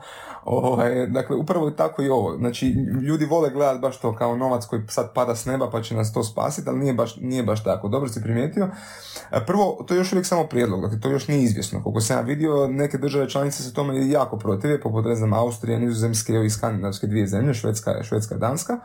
Ovaj, 0.44 1.08
dakle, 1.08 1.36
upravo 1.36 1.68
je 1.68 1.76
tako 1.76 2.02
i 2.04 2.10
ovo. 2.10 2.38
Znači, 2.38 2.76
ljudi 3.02 3.26
vole 3.26 3.50
gledati 3.50 3.80
baš 3.80 4.00
to 4.00 4.16
kao 4.16 4.38
novac 4.38 4.66
koji 4.66 4.82
sad 4.88 5.14
pada 5.14 5.36
s 5.36 5.46
neba 5.46 5.70
pa 5.70 5.82
će 5.82 5.96
nas 5.96 6.14
to 6.14 6.24
spasiti, 6.24 6.70
ali 6.70 6.80
nije 6.80 6.94
baš, 6.94 7.16
nije 7.16 7.44
baš 7.44 7.64
tako. 7.64 7.88
Dobro 7.88 8.10
si 8.10 8.22
primijetio. 8.22 8.70
Prvo, 9.48 9.84
to 9.88 9.94
je 9.94 9.98
još 9.98 10.12
uvijek 10.14 10.26
samo 10.26 10.44
prijedlog, 10.44 10.82
dakle, 10.82 11.00
to 11.00 11.10
još 11.10 11.28
nije 11.28 11.44
izvjesno. 11.44 11.84
Koliko 11.84 12.02
sam 12.02 12.18
ja 12.18 12.22
vidio, 12.22 12.68
neke 12.68 12.98
države 12.98 13.30
članice 13.30 13.64
se 13.64 13.74
tome 13.74 14.10
jako 14.10 14.38
protive, 14.38 14.82
poput, 14.82 15.06
ne 15.06 15.16
znam, 15.16 15.34
Austrije, 15.34 15.80
Nizozemske 15.80 16.34
i 16.46 16.50
skandinavske 16.50 17.08
dvije 17.08 17.28
zemlje, 17.28 17.54
Švedska, 17.54 18.04
Švedska 18.04 18.36
Danska. 18.36 18.80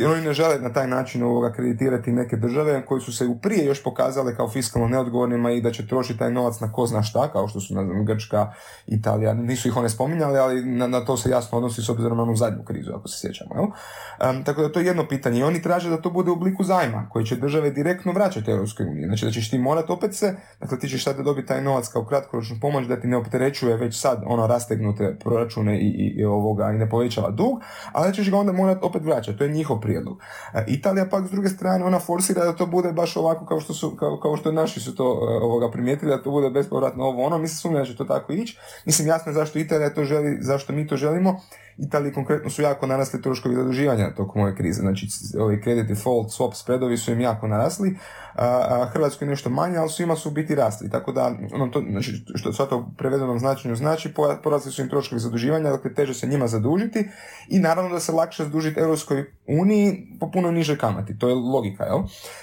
I 0.00 0.04
oni 0.04 0.22
ne 0.22 0.32
žele 0.32 0.58
na 0.58 0.72
taj 0.72 0.88
način 0.88 1.22
ovoga 1.22 1.52
kreditirati 1.52 2.12
neke 2.12 2.36
države 2.36 2.86
koje 2.86 3.00
su 3.00 3.12
se 3.12 3.26
u 3.26 3.38
prije 3.38 3.66
još 3.66 3.82
pokazale 3.82 4.36
kao 4.36 4.50
fiskalno 4.50 4.88
neodgovornima 4.88 5.50
i 5.50 5.60
da 5.60 5.70
će 5.70 5.86
trošiti 5.86 6.18
taj 6.18 6.30
novac 6.30 6.60
na 6.60 6.72
ko 6.72 6.86
zna 6.86 7.02
šta, 7.02 7.32
kao 7.32 7.48
što 7.48 7.60
su 7.60 7.74
na 7.74 8.02
Grčka, 8.02 8.52
Italija, 8.86 9.34
nisu 9.34 9.68
ih 9.68 9.76
one 9.76 9.88
spominjali, 9.88 10.38
ali 10.38 10.64
na, 10.64 10.86
na 10.86 11.04
to 11.04 11.16
se 11.16 11.30
jasno 11.30 11.58
odnosi 11.58 11.82
s 11.82 11.88
obzirom 11.88 12.16
na 12.16 12.22
onu 12.22 12.36
zadnju 12.36 12.64
krizu, 12.64 12.92
ako 12.94 13.08
se 13.08 13.20
sjećamo. 13.20 13.54
Jel? 13.54 13.66
tako 14.44 14.62
da 14.62 14.72
to 14.72 14.80
je 14.80 14.86
jedno 14.86 15.08
pitanje. 15.08 15.40
I 15.40 15.42
oni 15.42 15.62
traže 15.62 15.90
da 15.90 16.02
to 16.02 16.10
bude 16.10 16.30
u 16.30 16.32
obliku 16.32 16.64
zajma, 16.64 17.08
koji 17.10 17.26
će 17.26 17.36
države 17.36 17.70
direktno 17.70 18.12
vraćati 18.12 18.50
Europskoj 18.50 18.86
uniji. 18.86 19.06
Znači 19.06 19.24
da 19.24 19.30
ćeš 19.30 19.50
ti 19.50 19.58
morati 19.58 19.92
opet 19.92 20.14
se, 20.14 20.36
dakle 20.60 20.78
ti 20.78 20.88
ćeš 20.88 21.04
sada 21.04 21.22
dobiti 21.22 21.48
taj 21.48 21.62
novac 21.62 21.88
kao 21.88 22.04
kratkoročnu 22.04 22.56
pomoć 22.60 22.86
da 22.86 23.00
ti 23.00 23.06
ne 23.06 23.16
opterećuje 23.16 23.76
već 23.76 24.00
sad 24.00 24.22
ono 24.26 24.46
rastegnute 24.46 25.16
proračune 25.20 25.78
i, 25.80 25.86
i, 25.86 26.20
i 26.20 26.24
ovoga 26.24 26.72
i 26.72 26.78
ne 26.78 26.88
povećava 26.88 27.30
dug, 27.30 27.60
ali 27.92 28.14
ćeš 28.14 28.30
ga 28.30 28.36
onda 28.36 28.52
morati 28.52 28.80
opet 28.82 29.02
vraćati. 29.02 29.38
To 29.38 29.44
je 29.44 29.50
njihov 29.50 29.71
prijedlog. 29.80 30.18
E, 30.54 30.64
Italija 30.66 31.06
pak 31.10 31.26
s 31.26 31.30
druge 31.30 31.48
strane 31.48 31.84
ona 31.84 31.98
forsira 31.98 32.44
da 32.44 32.56
to 32.56 32.66
bude 32.66 32.92
baš 32.92 33.16
ovako 33.16 33.46
kao 33.46 33.60
što 33.60 33.74
su 33.74 33.96
kao, 33.96 34.20
kao 34.20 34.36
što 34.36 34.52
naši 34.52 34.80
su 34.80 34.94
to 34.94 35.04
e, 35.04 35.44
ovoga 35.44 35.70
primijetili 35.70 36.10
da 36.10 36.22
to 36.22 36.30
bude 36.30 36.50
bespovratno 36.50 37.04
ovo 37.04 37.24
ono. 37.24 37.38
Mislim 37.38 37.56
sumnjam 37.56 37.82
da 37.82 37.86
će 37.86 37.96
to 37.96 38.04
tako 38.04 38.32
ići. 38.32 38.58
Mislim 38.86 39.08
jasno 39.08 39.30
je 39.30 39.34
zašto 39.34 39.58
Italija 39.58 39.94
to 39.94 40.04
želi, 40.04 40.38
zašto 40.40 40.72
mi 40.72 40.86
to 40.86 40.96
želimo. 40.96 41.40
Italiji 41.78 42.12
konkretno 42.12 42.50
su 42.50 42.62
jako 42.62 42.86
narasli 42.86 43.22
troškovi 43.22 43.54
zaduživanja 43.54 44.14
tokom 44.14 44.42
ove 44.42 44.56
krize. 44.56 44.80
Znači, 44.80 45.06
ovi 45.40 45.62
credit 45.62 45.86
default, 45.86 46.28
swap 46.28 46.54
spreadovi 46.54 46.96
su 46.96 47.12
im 47.12 47.20
jako 47.20 47.46
narasli 47.46 47.96
Hrvatskoj 48.92 49.28
nešto 49.28 49.50
manje, 49.50 49.78
ali 49.78 49.90
svima 49.90 50.16
su 50.16 50.30
biti 50.30 50.54
rasli. 50.54 50.90
Tako 50.90 51.12
da, 51.12 51.34
ono, 51.54 51.68
to, 51.68 51.82
znači, 51.90 52.24
što 52.34 52.52
sad 52.52 52.68
to 52.68 52.76
u 52.76 52.84
prevedenom 52.98 53.38
značenju 53.38 53.76
znači, 53.76 54.14
porasli 54.42 54.72
su 54.72 54.82
im 54.82 54.88
troškovi 54.88 55.20
zaduživanja, 55.20 55.70
dakle 55.70 55.94
teže 55.94 56.14
se 56.14 56.26
njima 56.26 56.46
zadužiti 56.46 57.08
i 57.48 57.58
naravno 57.58 57.90
da 57.90 58.00
se 58.00 58.12
lakše 58.12 58.44
zadužiti 58.44 58.80
Europskoj 58.80 59.24
uniji 59.48 60.06
po 60.20 60.30
puno 60.30 60.50
nižoj 60.50 60.78
kamati. 60.78 61.18
To 61.18 61.28
je 61.28 61.34
logika, 61.34 61.84
jel? 61.84 61.98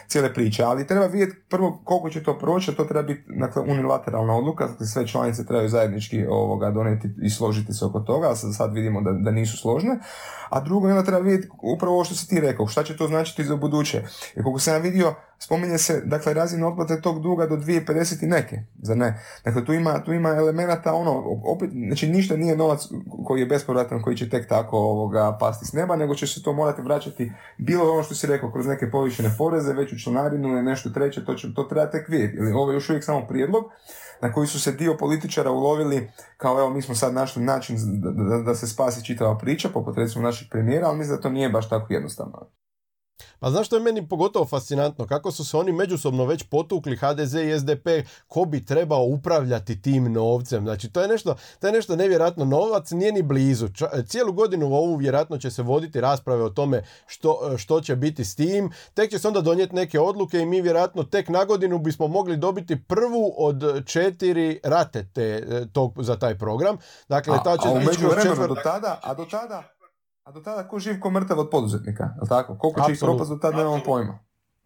Cijele 0.07 0.33
priče. 0.33 0.63
Ali 0.63 0.87
treba 0.87 1.05
vidjeti 1.05 1.35
prvo 1.49 1.81
koliko 1.83 2.09
će 2.09 2.23
to 2.23 2.37
proći, 2.37 2.75
to 2.75 2.85
treba 2.85 3.03
biti 3.03 3.23
dakle, 3.27 3.61
unilateralna 3.61 4.35
odluka, 4.35 4.67
dakle 4.67 4.85
sve 4.85 5.07
članice 5.07 5.45
trebaju 5.45 5.69
zajednički 5.69 6.25
ovoga 6.25 6.71
donijeti 6.71 7.09
i 7.21 7.29
složiti 7.29 7.73
se 7.73 7.85
oko 7.85 7.99
toga, 7.99 8.29
a 8.29 8.35
sad 8.35 8.73
vidimo 8.73 9.01
da, 9.01 9.11
da 9.11 9.31
nisu 9.31 9.57
složne. 9.57 9.99
A 10.49 10.59
drugo, 10.59 10.87
onda 10.87 11.03
treba 11.03 11.21
vidjeti 11.21 11.47
upravo 11.75 11.93
ovo 11.95 12.03
što 12.03 12.15
si 12.15 12.27
ti 12.27 12.39
rekao, 12.39 12.67
šta 12.67 12.83
će 12.83 12.97
to 12.97 13.07
značiti 13.07 13.43
za 13.43 13.55
buduće. 13.55 13.97
Jer 14.35 14.43
koliko 14.43 14.59
sam 14.59 14.73
ja 14.73 14.79
vidio, 14.79 15.15
spominje 15.39 15.77
se, 15.77 16.01
dakle, 16.05 16.33
razina 16.33 16.67
otplate 16.67 17.01
tog 17.01 17.21
duga 17.21 17.45
do 17.45 17.55
2050 17.55 18.23
i 18.23 18.27
neke, 18.27 18.59
za 18.81 18.95
ne? 18.95 19.23
Dakle, 19.45 19.65
tu 19.65 19.73
ima, 19.73 20.03
tu 20.03 20.13
ima 20.13 20.29
elemenata, 20.29 20.93
ono, 20.93 21.23
opet, 21.45 21.69
znači 21.87 22.07
ništa 22.07 22.37
nije 22.37 22.55
novac 22.55 22.87
koji 23.25 23.39
je 23.39 23.45
bespovratan, 23.45 24.01
koji 24.01 24.17
će 24.17 24.29
tek 24.29 24.47
tako 24.49 24.77
ovoga 24.77 25.37
pasti 25.39 25.65
s 25.65 25.73
neba, 25.73 25.95
nego 25.95 26.15
će 26.15 26.27
se 26.27 26.43
to 26.43 26.53
morati 26.53 26.81
vraćati 26.81 27.31
bilo 27.57 27.93
ono 27.93 28.03
što 28.03 28.15
si 28.15 28.27
rekao, 28.27 28.51
kroz 28.51 28.65
neke 28.65 28.91
povišene 28.91 29.35
poreze, 29.37 29.73
veću 29.73 29.99
članarinu 29.99 30.49
ili 30.49 30.63
nešto 30.63 30.89
treće, 30.89 31.25
to, 31.25 31.33
će, 31.33 31.53
to 31.53 31.63
treba 31.63 31.89
tek 31.89 32.09
vidjeti. 32.09 32.37
Ili 32.37 32.51
ovo 32.51 32.71
je 32.71 32.75
još 32.75 32.89
uvijek 32.89 33.03
samo 33.03 33.27
prijedlog, 33.27 33.63
na 34.21 34.33
koji 34.33 34.47
su 34.47 34.59
se 34.59 34.71
dio 34.71 34.97
političara 34.97 35.51
ulovili 35.51 36.11
kao 36.37 36.59
evo 36.59 36.69
mi 36.69 36.81
smo 36.81 36.95
sad 36.95 37.13
našli 37.13 37.43
način 37.43 37.77
da, 38.01 38.11
da, 38.11 38.43
da 38.43 38.55
se 38.55 38.67
spasi 38.67 39.05
čitava 39.05 39.37
priča, 39.37 39.69
poput 39.69 39.97
recimo 39.97 40.23
naših 40.23 40.47
premijera, 40.51 40.87
ali 40.87 40.97
mislim 40.97 41.15
da 41.15 41.21
to 41.21 41.29
nije 41.29 41.49
baš 41.49 41.69
tako 41.69 41.93
jednostavno. 41.93 42.49
Pa 43.39 43.49
znaš 43.49 43.67
što 43.67 43.75
je 43.75 43.81
meni 43.81 44.07
pogotovo 44.07 44.45
fascinantno? 44.45 45.07
Kako 45.07 45.31
su 45.31 45.45
se 45.45 45.57
oni 45.57 45.71
međusobno 45.71 46.25
već 46.25 46.43
potukli, 46.43 46.97
HDZ 46.97 47.33
i 47.33 47.59
SDP, 47.59 47.87
ko 48.27 48.45
bi 48.45 48.65
trebao 48.65 49.03
upravljati 49.03 49.81
tim 49.81 50.13
novcem? 50.13 50.63
Znači, 50.63 50.89
to 50.89 51.01
je 51.01 51.07
nešto, 51.07 51.35
to 51.59 51.67
je 51.67 51.73
nešto 51.73 51.95
nevjerojatno. 51.95 52.45
Novac 52.45 52.91
nije 52.91 53.11
ni 53.11 53.21
blizu. 53.21 53.67
cijelu 54.05 54.33
godinu 54.33 54.67
u 54.67 54.73
ovu 54.73 54.95
vjerojatno 54.95 55.37
će 55.37 55.51
se 55.51 55.63
voditi 55.63 56.01
rasprave 56.01 56.43
o 56.43 56.49
tome 56.49 56.83
što, 57.07 57.57
što 57.57 57.81
će 57.81 57.95
biti 57.95 58.25
s 58.25 58.35
tim. 58.35 58.71
Tek 58.93 59.09
će 59.09 59.19
se 59.19 59.27
onda 59.27 59.41
donijeti 59.41 59.75
neke 59.75 59.99
odluke 59.99 60.39
i 60.39 60.45
mi 60.45 60.61
vjerojatno 60.61 61.03
tek 61.03 61.29
na 61.29 61.45
godinu 61.45 61.77
bismo 61.77 62.07
mogli 62.07 62.37
dobiti 62.37 62.83
prvu 62.83 63.33
od 63.37 63.85
četiri 63.85 64.59
rate 64.63 65.07
te, 65.13 65.67
tog, 65.73 65.93
za 66.03 66.19
taj 66.19 66.37
program. 66.37 66.77
Dakle, 67.09 67.37
ta 67.43 67.57
će 67.57 67.67
a, 67.67 68.43
a 68.43 68.47
do 68.47 68.55
tada, 68.63 68.99
a 69.03 69.13
do 69.13 69.25
tada 69.25 69.78
А 70.29 70.31
до 70.31 70.43
тада 70.45 70.61
кој 70.69 70.83
живко 70.85 71.09
мртев 71.09 71.39
од 71.41 71.47
подузетника, 71.49 72.11
е 72.21 72.27
така? 72.29 72.53
Колку 72.61 72.83
ќе 72.85 72.93
ih 72.93 72.99
пропаст 73.01 73.31
до 73.33 73.39
тада 73.41 73.63
немам 73.63 73.81
појма. 73.81 74.19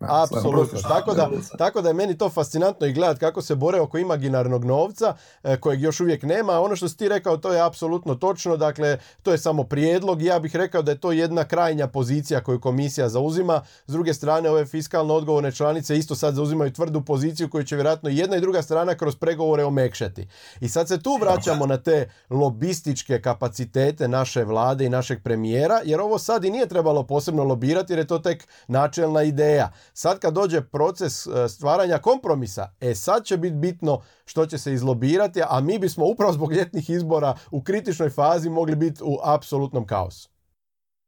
Apsolutno. 0.09 0.79
Tako 0.81 1.13
da, 1.13 1.29
tako 1.57 1.81
da 1.81 1.89
je 1.89 1.93
meni 1.93 2.17
to 2.17 2.29
fascinantno 2.29 2.87
i 2.87 2.93
gledati 2.93 3.19
kako 3.19 3.41
se 3.41 3.55
bore 3.55 3.79
oko 3.79 3.97
imaginarnog 3.97 4.65
novca 4.65 5.15
e, 5.43 5.57
kojeg 5.57 5.81
još 5.81 5.99
uvijek 5.99 6.23
nema. 6.23 6.59
Ono 6.59 6.75
što 6.75 6.89
si 6.89 6.97
ti 6.97 7.09
rekao 7.09 7.37
to 7.37 7.53
je 7.53 7.61
apsolutno 7.61 8.15
točno. 8.15 8.57
Dakle, 8.57 8.97
to 9.23 9.31
je 9.31 9.37
samo 9.37 9.63
prijedlog 9.63 10.21
ja 10.21 10.39
bih 10.39 10.55
rekao 10.55 10.81
da 10.81 10.91
je 10.91 10.97
to 10.97 11.11
jedna 11.11 11.43
krajnja 11.43 11.87
pozicija 11.87 12.43
koju 12.43 12.59
komisija 12.59 13.09
zauzima. 13.09 13.61
S 13.87 13.91
druge 13.91 14.13
strane, 14.13 14.49
ove 14.49 14.65
fiskalno 14.65 15.13
odgovorne 15.13 15.51
članice 15.51 15.97
isto 15.97 16.15
sad 16.15 16.35
zauzimaju 16.35 16.73
tvrdu 16.73 17.01
poziciju 17.01 17.49
koju 17.49 17.63
će 17.63 17.75
vjerojatno 17.75 18.09
jedna 18.09 18.37
i 18.37 18.41
druga 18.41 18.61
strana 18.61 18.95
kroz 18.95 19.15
pregovore 19.15 19.63
omekšati. 19.63 20.27
I 20.61 20.69
sad 20.69 20.87
se 20.87 21.01
tu 21.01 21.17
vraćamo 21.21 21.65
na 21.65 21.77
te 21.77 22.09
lobističke 22.29 23.21
kapacitete 23.21 24.07
naše 24.07 24.43
vlade 24.43 24.85
i 24.85 24.89
našeg 24.89 25.23
premijera, 25.23 25.81
jer 25.83 26.01
ovo 26.01 26.19
sad 26.19 26.45
i 26.45 26.49
nije 26.49 26.67
trebalo 26.67 27.03
posebno 27.03 27.43
lobirati 27.43 27.93
jer 27.93 27.99
je 27.99 28.07
to 28.07 28.19
tek 28.19 28.47
načelna 28.67 29.23
ideja. 29.23 29.71
Sad 29.93 30.19
kad 30.19 30.33
dođe 30.33 30.61
proces 30.61 31.27
e, 31.27 31.49
stvaranja 31.49 31.97
kompromisa, 31.97 32.69
e 32.79 32.95
sad 32.95 33.23
će 33.23 33.37
biti 33.37 33.55
bitno 33.55 34.01
što 34.25 34.45
će 34.45 34.57
se 34.57 34.73
izlobirati, 34.73 35.41
a 35.49 35.59
mi 35.59 35.79
bismo 35.79 36.05
upravo 36.05 36.33
zbog 36.33 36.53
ljetnih 36.53 36.89
izbora 36.89 37.35
u 37.51 37.63
kritičnoj 37.63 38.09
fazi 38.09 38.49
mogli 38.49 38.75
biti 38.75 39.01
u 39.03 39.17
apsolutnom 39.23 39.87
kaosu. 39.87 40.29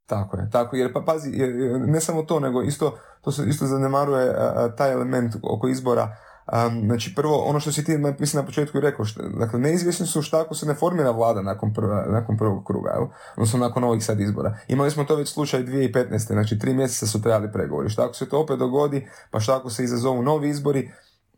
Tako 0.06 0.38
je, 0.38 0.50
tako 0.50 0.76
jer 0.76 0.94
pa 0.94 1.02
pazi, 1.06 1.30
ne 1.88 2.02
samo 2.02 2.24
to, 2.24 2.40
nego 2.40 2.62
isto, 2.62 2.98
to 3.22 3.32
se 3.32 3.44
isto 3.48 3.66
zanemaruje 3.66 4.36
taj 4.78 4.92
element 4.92 5.36
oko 5.44 5.68
izbora 5.68 6.18
Um, 6.54 6.82
znači 6.86 7.16
prvo, 7.16 7.38
ono 7.38 7.60
što 7.60 7.72
si 7.72 7.84
ti 7.84 7.98
mislim 8.20 8.42
na 8.42 8.46
početku 8.46 8.80
rekao, 8.80 9.06
što, 9.06 9.22
dakle 9.24 9.60
neizvjesni 9.60 10.08
su 10.08 10.22
šta 10.22 10.42
ako 10.42 10.56
se 10.56 10.66
ne 10.66 10.74
formira 10.74 11.12
vlada 11.12 11.42
nakon, 11.42 11.74
prva, 11.74 12.06
nakon 12.10 12.38
prvog 12.38 12.66
kruga, 12.66 12.90
jel? 12.90 13.08
odnosno 13.36 13.60
nakon 13.60 13.84
ovih 13.84 14.06
sad 14.06 14.20
izbora. 14.20 14.58
Imali 14.68 14.92
smo 14.92 15.04
to 15.04 15.16
već 15.16 15.30
slučaj 15.30 15.64
2015. 15.64 16.18
Znači 16.18 16.60
tri 16.60 16.74
mjeseca 16.74 17.08
su 17.08 17.22
trebali 17.22 17.52
pregovori. 17.52 17.90
Šta 17.90 18.06
ako 18.06 18.14
se 18.14 18.30
to 18.30 18.40
opet 18.40 18.60
dogodi, 18.60 19.08
pa 19.32 19.40
šta 19.40 19.58
ako 19.58 19.70
se 19.70 19.84
izazovu 19.84 20.22
novi 20.22 20.50
izbori, 20.50 20.92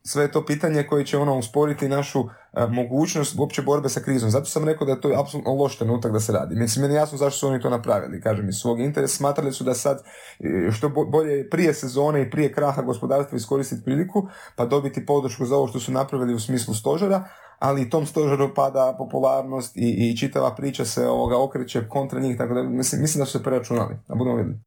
sve 0.07 0.23
je 0.23 0.31
to 0.31 0.45
pitanje 0.45 0.83
koje 0.83 1.05
će 1.05 1.17
ono 1.17 1.37
usporiti 1.37 1.87
našu 1.89 2.19
e, 2.19 2.67
mogućnost 2.67 3.39
uopće 3.39 3.61
borbe 3.61 3.89
sa 3.89 3.99
krizom. 3.99 4.29
Zato 4.29 4.45
sam 4.45 4.65
rekao 4.65 4.85
da 4.85 4.93
je 4.93 5.01
to 5.01 5.11
apsolutno 5.17 5.53
loš 5.53 5.77
trenutak 5.77 6.11
da 6.11 6.19
se 6.19 6.31
radi. 6.31 6.55
Mislim, 6.55 6.81
meni 6.81 6.95
jasno 6.95 7.17
zašto 7.17 7.39
su 7.39 7.47
oni 7.47 7.61
to 7.61 7.69
napravili. 7.69 8.21
Kažem, 8.21 8.49
iz 8.49 8.55
svog 8.55 8.79
interesa 8.79 9.15
smatrali 9.15 9.53
su 9.53 9.63
da 9.63 9.73
sad 9.73 10.03
e, 10.39 10.71
što 10.71 10.89
bolje 10.89 11.49
prije 11.49 11.73
sezone 11.73 12.21
i 12.21 12.29
prije 12.29 12.53
kraha 12.53 12.81
gospodarstva 12.81 13.35
iskoristiti 13.35 13.83
priliku 13.85 14.27
pa 14.55 14.65
dobiti 14.65 15.05
podršku 15.05 15.45
za 15.45 15.55
ovo 15.55 15.67
što 15.67 15.79
su 15.79 15.91
napravili 15.91 16.33
u 16.33 16.39
smislu 16.39 16.73
stožera, 16.73 17.23
ali 17.59 17.89
tom 17.89 18.05
stožeru 18.05 18.53
pada 18.55 18.95
popularnost 18.97 19.77
i, 19.77 20.09
i 20.11 20.17
čitava 20.17 20.55
priča 20.55 20.85
se 20.85 21.07
ovoga 21.07 21.43
okreće 21.43 21.87
kontra 21.89 22.19
njih, 22.19 22.37
tako 22.37 22.53
da 22.53 22.63
mislim, 22.63 23.01
mislim 23.01 23.19
da 23.19 23.25
su 23.25 23.31
se 23.31 23.43
preračunali, 23.43 23.95
da 24.07 24.15
budemo 24.15 24.35
vidjeli. 24.35 24.59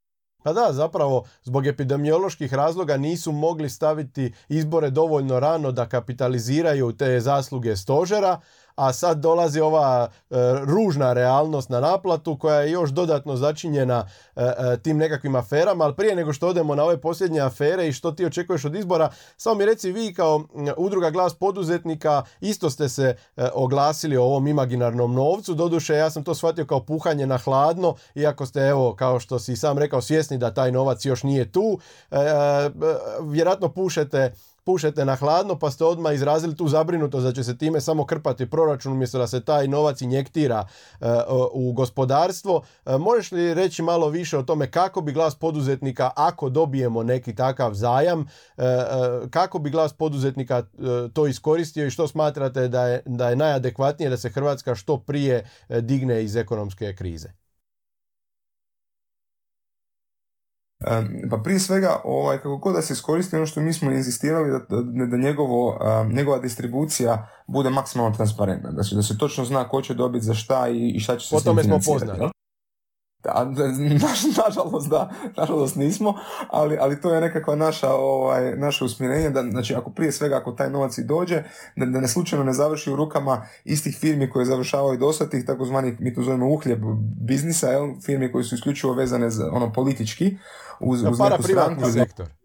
Pa 0.42 0.52
da, 0.52 0.72
zapravo 0.72 1.24
zbog 1.44 1.66
epidemioloških 1.66 2.54
razloga 2.54 2.96
nisu 2.96 3.32
mogli 3.32 3.70
staviti 3.70 4.32
izbore 4.48 4.90
dovoljno 4.90 5.40
rano 5.40 5.72
da 5.72 5.88
kapitaliziraju 5.88 6.92
te 6.92 7.20
zasluge 7.20 7.76
stožera, 7.76 8.40
a 8.74 8.92
sad 8.92 9.18
dolazi 9.18 9.60
ova 9.60 10.08
e, 10.30 10.36
ružna 10.64 11.12
realnost 11.12 11.68
na 11.68 11.80
naplatu 11.80 12.38
koja 12.38 12.60
je 12.60 12.70
još 12.70 12.90
dodatno 12.90 13.36
začinjena 13.36 14.06
e, 14.36 14.42
e, 14.42 14.76
tim 14.82 14.96
nekakvim 14.96 15.34
aferama, 15.34 15.84
ali 15.84 15.94
prije 15.94 16.16
nego 16.16 16.32
što 16.32 16.48
odemo 16.48 16.74
na 16.74 16.84
ove 16.84 17.00
posljednje 17.00 17.40
afere 17.40 17.88
i 17.88 17.92
što 17.92 18.12
ti 18.12 18.26
očekuješ 18.26 18.64
od 18.64 18.74
izbora, 18.74 19.10
samo 19.36 19.56
mi 19.56 19.64
reci 19.64 19.92
vi 19.92 20.14
kao 20.14 20.44
udruga 20.76 21.10
glas 21.10 21.34
poduzetnika 21.34 22.22
isto 22.40 22.70
ste 22.70 22.88
se 22.88 23.16
oglasili 23.52 24.16
o 24.16 24.24
ovom 24.24 24.46
imaginarnom 24.46 25.14
novcu, 25.14 25.54
doduše 25.54 25.94
ja 25.94 26.10
sam 26.10 26.24
to 26.24 26.34
shvatio 26.34 26.66
kao 26.66 26.80
puhanje 26.80 27.26
na 27.26 27.38
hladno, 27.38 27.94
iako 28.14 28.46
ste 28.46 28.60
evo 28.60 28.94
kao 28.94 29.20
što 29.20 29.38
si 29.38 29.56
sam 29.56 29.78
rekao 29.78 30.00
svjesni 30.00 30.38
da 30.38 30.54
taj 30.54 30.72
novac 30.72 31.04
još 31.04 31.22
nije 31.22 31.52
tu, 31.52 31.78
vjerojatno 33.20 33.68
pušete 33.68 34.32
pušete 34.70 35.04
na 35.04 35.16
hladno 35.16 35.58
pa 35.58 35.70
ste 35.70 35.84
odmah 35.84 36.14
izrazili 36.14 36.56
tu 36.56 36.68
zabrinutost 36.68 37.24
da 37.24 37.32
će 37.32 37.44
se 37.44 37.58
time 37.58 37.80
samo 37.80 38.04
krpati 38.06 38.50
proračun 38.50 38.92
umjesto 38.92 39.18
da 39.18 39.26
se 39.26 39.40
taj 39.40 39.68
novac 39.68 40.02
injektira 40.02 40.66
e, 41.00 41.06
u 41.52 41.72
gospodarstvo. 41.72 42.62
E, 42.86 42.98
možeš 42.98 43.32
li 43.32 43.54
reći 43.54 43.82
malo 43.82 44.08
više 44.08 44.38
o 44.38 44.42
tome 44.42 44.70
kako 44.70 45.00
bi 45.00 45.12
glas 45.12 45.34
poduzetnika 45.34 46.10
ako 46.16 46.48
dobijemo 46.48 47.02
neki 47.02 47.34
takav 47.34 47.74
zajam, 47.74 48.28
e, 48.56 48.62
kako 49.30 49.58
bi 49.58 49.70
glas 49.70 49.92
poduzetnika 49.92 50.62
to 51.12 51.26
iskoristio 51.26 51.86
i 51.86 51.90
što 51.90 52.08
smatrate 52.08 52.68
da 52.68 52.86
je, 52.86 53.02
da 53.06 53.28
je 53.28 53.36
najadekvatnije 53.36 54.10
da 54.10 54.16
se 54.16 54.30
Hrvatska 54.30 54.74
što 54.74 54.98
prije 54.98 55.44
digne 55.68 56.24
iz 56.24 56.36
ekonomske 56.36 56.94
krize? 56.94 57.39
Pa 61.30 61.36
prije 61.44 61.60
svega, 61.60 62.00
ovaj, 62.04 62.36
kako 62.36 62.56
god 62.56 62.74
da 62.74 62.82
se 62.82 62.92
iskoristi 62.92 63.36
ono 63.36 63.46
što 63.46 63.60
mi 63.60 63.72
smo 63.72 63.90
inzistirali 63.90 64.50
da, 64.50 64.58
da 65.06 65.16
njegovo, 65.16 65.78
njegova 66.12 66.38
distribucija 66.38 67.28
bude 67.46 67.70
maksimalno 67.70 68.16
transparentna. 68.16 68.70
Znači 68.70 68.94
da 68.94 69.02
se 69.02 69.18
točno 69.18 69.44
zna 69.44 69.68
ko 69.68 69.82
će 69.82 69.94
dobiti 69.94 70.24
za 70.24 70.34
šta 70.34 70.68
i, 70.68 70.88
i 70.88 71.00
šta 71.00 71.16
će 71.16 71.28
se 71.28 71.34
po 71.34 71.40
tome 71.40 71.64
smo 71.64 71.78
poznali. 71.86 72.30
Da, 73.24 73.52
nažalost 74.46 74.88
da, 74.88 75.10
nažalost 75.36 75.76
nismo, 75.76 76.14
ali, 76.50 76.78
ali 76.80 77.00
to 77.00 77.14
je 77.14 77.20
nekakva 77.20 77.56
naša, 77.56 77.94
ovaj, 77.94 78.56
naše 78.56 78.84
usmjerenje, 78.84 79.30
da, 79.30 79.42
znači 79.42 79.74
ako 79.74 79.90
prije 79.90 80.12
svega 80.12 80.36
ako 80.36 80.52
taj 80.52 80.70
novac 80.70 80.98
i 80.98 81.04
dođe, 81.04 81.42
da, 81.76 81.86
da 81.86 82.00
ne 82.00 82.08
slučajno 82.08 82.44
ne 82.44 82.52
završi 82.52 82.90
u 82.92 82.96
rukama 82.96 83.46
istih 83.64 83.96
firmi 84.00 84.30
koje 84.30 84.44
završavaju 84.44 84.98
dosta 84.98 85.28
tih 85.28 85.44
takozvanih, 85.46 86.00
mi 86.00 86.14
to 86.14 86.22
zovemo 86.22 86.48
uhljeb 86.48 86.80
biznisa, 87.20 87.68
jel, 87.68 87.88
firmi 88.06 88.32
koji 88.32 88.44
su 88.44 88.54
isključivo 88.54 88.92
vezane 88.92 89.30
za 89.30 89.50
ono 89.52 89.72
politički, 89.72 90.36
uz, 90.80 91.02
uz 91.02 91.18
neku 91.18 91.42
stranku. 91.42 91.90
sektor 91.92 92.39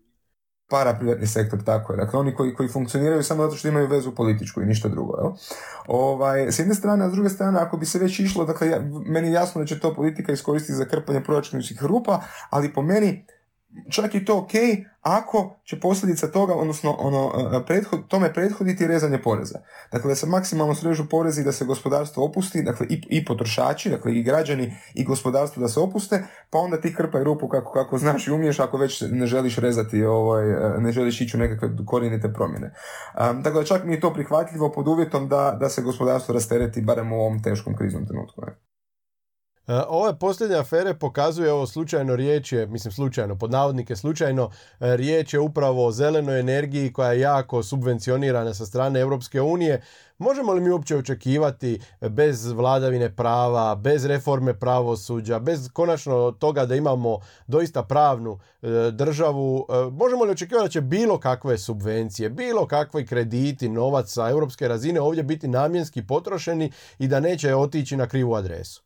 paraprivatni 0.70 1.28
sektor, 1.28 1.64
tako 1.64 1.94
je. 1.94 1.98
Dakle, 1.98 2.20
oni 2.20 2.36
koji, 2.36 2.54
koji 2.54 2.70
funkcioniraju 2.70 3.24
samo 3.24 3.44
zato 3.44 3.56
što 3.56 3.68
imaju 3.68 3.88
vezu 3.88 4.16
političku 4.16 4.62
i 4.62 4.66
ništa 4.66 4.90
drugo. 4.90 5.18
Jel? 5.18 5.32
Ovaj, 5.88 6.52
s 6.52 6.60
jedne 6.60 6.76
strane, 6.76 7.06
a 7.06 7.10
s 7.10 7.14
druge 7.14 7.30
strane, 7.30 7.60
ako 7.60 7.78
bi 7.78 7.86
se 7.86 8.00
već 8.00 8.20
išlo, 8.20 8.46
dakle, 8.46 8.68
ja, 8.68 8.82
meni 9.06 9.28
je 9.28 9.34
jasno 9.34 9.62
da 9.62 9.68
će 9.68 9.80
to 9.80 9.96
politika 9.96 10.32
iskoristiti 10.32 10.74
za 10.74 10.86
krpanje 10.86 11.24
proračunskih 11.24 11.84
rupa, 11.84 12.22
ali 12.50 12.74
po 12.74 12.82
meni 12.82 13.26
čak 13.90 14.16
i 14.16 14.26
to 14.26 14.38
ok 14.38 14.52
ako 15.06 15.60
će 15.64 15.80
posljedica 15.80 16.28
toga, 16.28 16.54
odnosno 16.54 16.96
ono, 17.00 17.32
e, 17.58 17.66
prethod, 17.66 18.08
tome 18.08 18.34
prethoditi 18.34 18.88
rezanje 18.88 19.22
poreza. 19.22 19.60
Dakle, 19.92 20.10
da 20.10 20.16
se 20.16 20.28
maksimalno 20.28 20.76
srežu 20.76 21.10
porezi 21.10 21.44
da 21.44 21.52
se 21.52 21.66
gospodarstvo 21.66 22.26
opusti, 22.26 22.64
dakle 22.64 22.88
i, 22.90 23.02
i 23.10 23.26
potrošači, 23.26 23.90
dakle 23.90 24.16
i 24.16 24.24
građani 24.24 24.74
i 24.94 25.04
gospodarstvo 25.04 25.62
da 25.62 25.68
se 25.68 25.80
opuste, 25.80 26.24
pa 26.50 26.58
onda 26.58 26.82
ti 26.82 26.96
krpaj 26.96 27.24
rupu 27.24 27.48
kako, 27.48 27.72
kako 27.72 27.98
znaš 27.98 28.28
i 28.28 28.32
umiješ 28.32 28.60
ako 28.60 28.78
već 28.78 29.04
ne 29.12 29.26
želiš 29.26 29.58
rezati, 29.58 30.04
ovaj, 30.04 30.52
e, 30.52 30.80
ne 30.80 30.92
želiš 30.92 31.22
ići 31.22 31.38
u 31.38 31.40
nekakve 31.40 31.70
korijenite 31.86 32.34
promjene. 32.34 32.74
Um, 33.30 33.42
dakle, 33.42 33.66
čak 33.66 33.84
mi 33.84 33.94
je 33.94 34.00
to 34.00 34.14
prihvatljivo 34.14 34.72
pod 34.72 34.88
uvjetom 34.88 35.30
da, 35.30 35.58
da 35.60 35.70
se 35.70 35.82
gospodarstvo 35.82 36.34
rastereti 36.34 36.82
barem 36.82 37.14
u 37.14 37.16
ovom 37.16 37.44
teškom 37.44 37.76
kriznom 37.76 38.08
trenutku. 38.08 38.42
E, 39.68 39.74
ove 39.88 40.20
posljednje 40.20 40.56
afere 40.56 40.94
pokazuje 40.94 41.54
ovo 41.54 41.68
slučajno 41.68 42.16
riječ 42.16 42.52
je, 42.52 42.68
mislim 42.68 42.92
slučajno, 42.92 43.36
pod 43.36 43.52
navodnike 43.52 43.96
slučajno, 43.96 44.50
e, 44.80 44.98
riječ 44.98 45.34
je 45.34 45.40
upravo 45.40 45.86
o 45.86 45.92
zelenoj 45.92 46.40
energiji 46.40 46.94
koja 46.94 47.12
je 47.12 47.20
jako 47.20 47.64
subvencionirana 47.64 48.54
sa 48.54 48.66
strane 48.66 49.00
Europske 49.00 49.42
unije. 49.42 49.82
Možemo 50.18 50.54
li 50.54 50.62
mi 50.62 50.70
uopće 50.70 50.98
očekivati 50.98 51.80
bez 52.10 52.46
vladavine 52.52 53.16
prava, 53.16 53.76
bez 53.76 54.06
reforme 54.06 54.60
pravosuđa, 54.60 55.40
bez 55.40 55.70
konačno 55.74 56.32
toga 56.32 56.66
da 56.66 56.76
imamo 56.76 57.20
doista 57.48 57.84
pravnu 57.84 58.40
e, 58.62 58.68
državu, 58.92 59.68
možemo 59.92 60.24
li 60.24 60.32
očekivati 60.32 60.66
da 60.66 60.70
će 60.70 60.82
bilo 60.82 61.20
kakve 61.20 61.58
subvencije, 61.58 62.30
bilo 62.30 62.68
kakvi 62.68 63.06
krediti, 63.06 63.70
novac 63.70 64.14
sa 64.14 64.30
europske 64.30 64.68
razine 64.68 65.02
ovdje 65.02 65.24
biti 65.24 65.48
namjenski 65.48 66.08
potrošeni 66.08 66.72
i 67.00 67.08
da 67.08 67.20
neće 67.20 67.56
otići 67.56 67.98
na 67.98 68.08
krivu 68.08 68.36
adresu? 68.36 68.85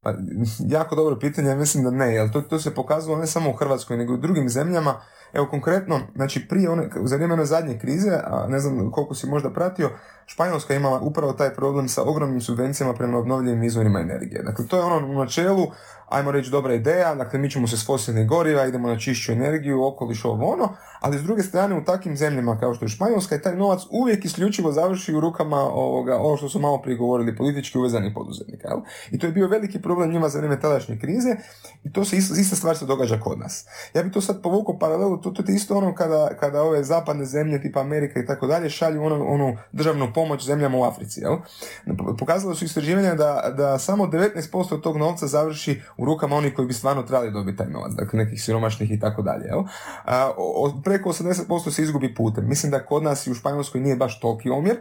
Pa, 0.00 0.14
jako 0.76 0.94
dobro 0.96 1.18
pitanje, 1.18 1.54
mislim 1.54 1.84
da 1.84 1.90
ne, 1.90 2.14
jer 2.14 2.32
to, 2.32 2.40
to 2.40 2.58
se 2.58 2.74
pokazalo 2.74 3.18
ne 3.18 3.26
samo 3.26 3.50
u 3.50 3.56
Hrvatskoj, 3.56 3.96
nego 3.96 4.12
i 4.12 4.16
u 4.16 4.20
drugim 4.20 4.48
zemljama. 4.48 5.00
Evo 5.32 5.46
konkretno, 5.50 6.00
znači 6.14 6.48
prije 6.48 6.70
one, 6.70 6.90
za 7.04 7.16
vrijeme 7.16 7.34
one 7.34 7.44
zadnje 7.44 7.78
krize, 7.78 8.10
a 8.24 8.46
ne 8.48 8.60
znam 8.60 8.90
koliko 8.90 9.14
si 9.14 9.26
možda 9.26 9.50
pratio, 9.50 9.90
Španjolska 10.26 10.74
imala 10.74 11.00
upravo 11.00 11.32
taj 11.32 11.54
problem 11.54 11.88
sa 11.88 12.02
ogromnim 12.02 12.40
subvencijama 12.40 12.94
prema 12.94 13.18
obnovljivim 13.18 13.62
izvorima 13.62 14.00
energije. 14.00 14.42
Dakle, 14.42 14.66
to 14.66 14.76
je 14.76 14.82
ono 14.82 15.06
u 15.06 15.18
načelu, 15.18 15.66
ajmo 16.08 16.30
reći 16.30 16.50
dobra 16.50 16.74
ideja, 16.74 17.14
dakle 17.14 17.38
mi 17.38 17.50
ćemo 17.50 17.66
se 17.66 17.76
s 17.76 17.86
fosilnih 17.86 18.28
goriva, 18.28 18.66
idemo 18.66 18.88
na 18.88 18.98
čišću 18.98 19.32
energiju, 19.32 19.84
okoliš, 19.86 20.24
ovo 20.24 20.52
ono, 20.52 20.68
ali 21.00 21.18
s 21.18 21.22
druge 21.22 21.42
strane 21.42 21.78
u 21.78 21.84
takvim 21.84 22.16
zemljama 22.16 22.58
kao 22.58 22.74
što 22.74 22.84
je 22.84 22.88
Španjolska 22.88 23.36
i 23.36 23.42
taj 23.42 23.56
novac 23.56 23.80
uvijek 23.90 24.24
isključivo 24.24 24.72
završi 24.72 25.14
u 25.14 25.20
rukama 25.20 25.56
ovoga, 25.56 26.16
ovo 26.16 26.36
što 26.36 26.48
su 26.48 26.60
malo 26.60 26.82
prije 26.82 26.96
govorili, 26.96 27.36
politički 27.36 27.78
uvezanih 27.78 28.12
poduzetnika. 28.14 28.68
Jel? 28.68 28.80
I 29.10 29.18
to 29.18 29.26
je 29.26 29.32
bio 29.32 29.48
veliki 29.48 29.82
problem 29.82 30.10
njima 30.10 30.28
za 30.28 30.38
vrijeme 30.38 30.60
tadašnje 30.60 30.98
krize 30.98 31.36
i 31.84 31.92
to 31.92 32.04
se 32.04 32.16
isto, 32.16 32.34
ista 32.34 32.56
stvar 32.56 32.76
se 32.76 32.86
događa 32.86 33.20
kod 33.20 33.38
nas. 33.38 33.66
Ja 33.94 34.02
bih 34.02 34.12
to 34.12 34.20
sad 34.20 34.42
povukao 34.42 34.78
paralelu, 34.78 35.19
to, 35.22 35.30
to 35.30 35.42
isto 35.52 35.76
ono 35.76 35.94
kada, 35.94 36.30
kada 36.40 36.62
ove 36.62 36.84
zapadne 36.84 37.24
zemlje 37.24 37.62
tipa 37.62 37.80
Amerika 37.80 38.20
i 38.20 38.26
tako 38.26 38.46
dalje 38.46 38.70
šalju 38.70 39.02
onu, 39.02 39.24
onu 39.28 39.56
državnu 39.72 40.12
pomoć 40.14 40.46
zemljama 40.46 40.78
u 40.78 40.84
Africi. 40.84 41.20
Jel? 41.20 41.36
Pokazalo 42.18 42.54
su 42.54 42.64
istraživanja 42.64 43.14
da, 43.14 43.54
da 43.56 43.78
samo 43.78 44.06
19% 44.06 44.82
tog 44.82 44.96
novca 44.96 45.26
završi 45.26 45.80
u 45.96 46.04
rukama 46.04 46.36
onih 46.36 46.54
koji 46.54 46.68
bi 46.68 46.74
stvarno 46.74 47.02
trebali 47.02 47.30
dobiti 47.30 47.58
taj 47.58 47.70
novac, 47.70 47.92
dakle 47.92 48.18
nekih 48.24 48.42
siromašnih 48.42 48.90
i 48.90 49.00
tako 49.00 49.22
dalje. 49.22 49.44
Preko 50.84 51.08
80% 51.08 51.70
se 51.70 51.82
izgubi 51.82 52.14
putem. 52.14 52.48
Mislim 52.48 52.72
da 52.72 52.84
kod 52.84 53.02
nas 53.02 53.26
i 53.26 53.30
u 53.30 53.34
Španjolskoj 53.34 53.80
nije 53.80 53.96
baš 53.96 54.20
toliki 54.20 54.50
omjer, 54.50 54.76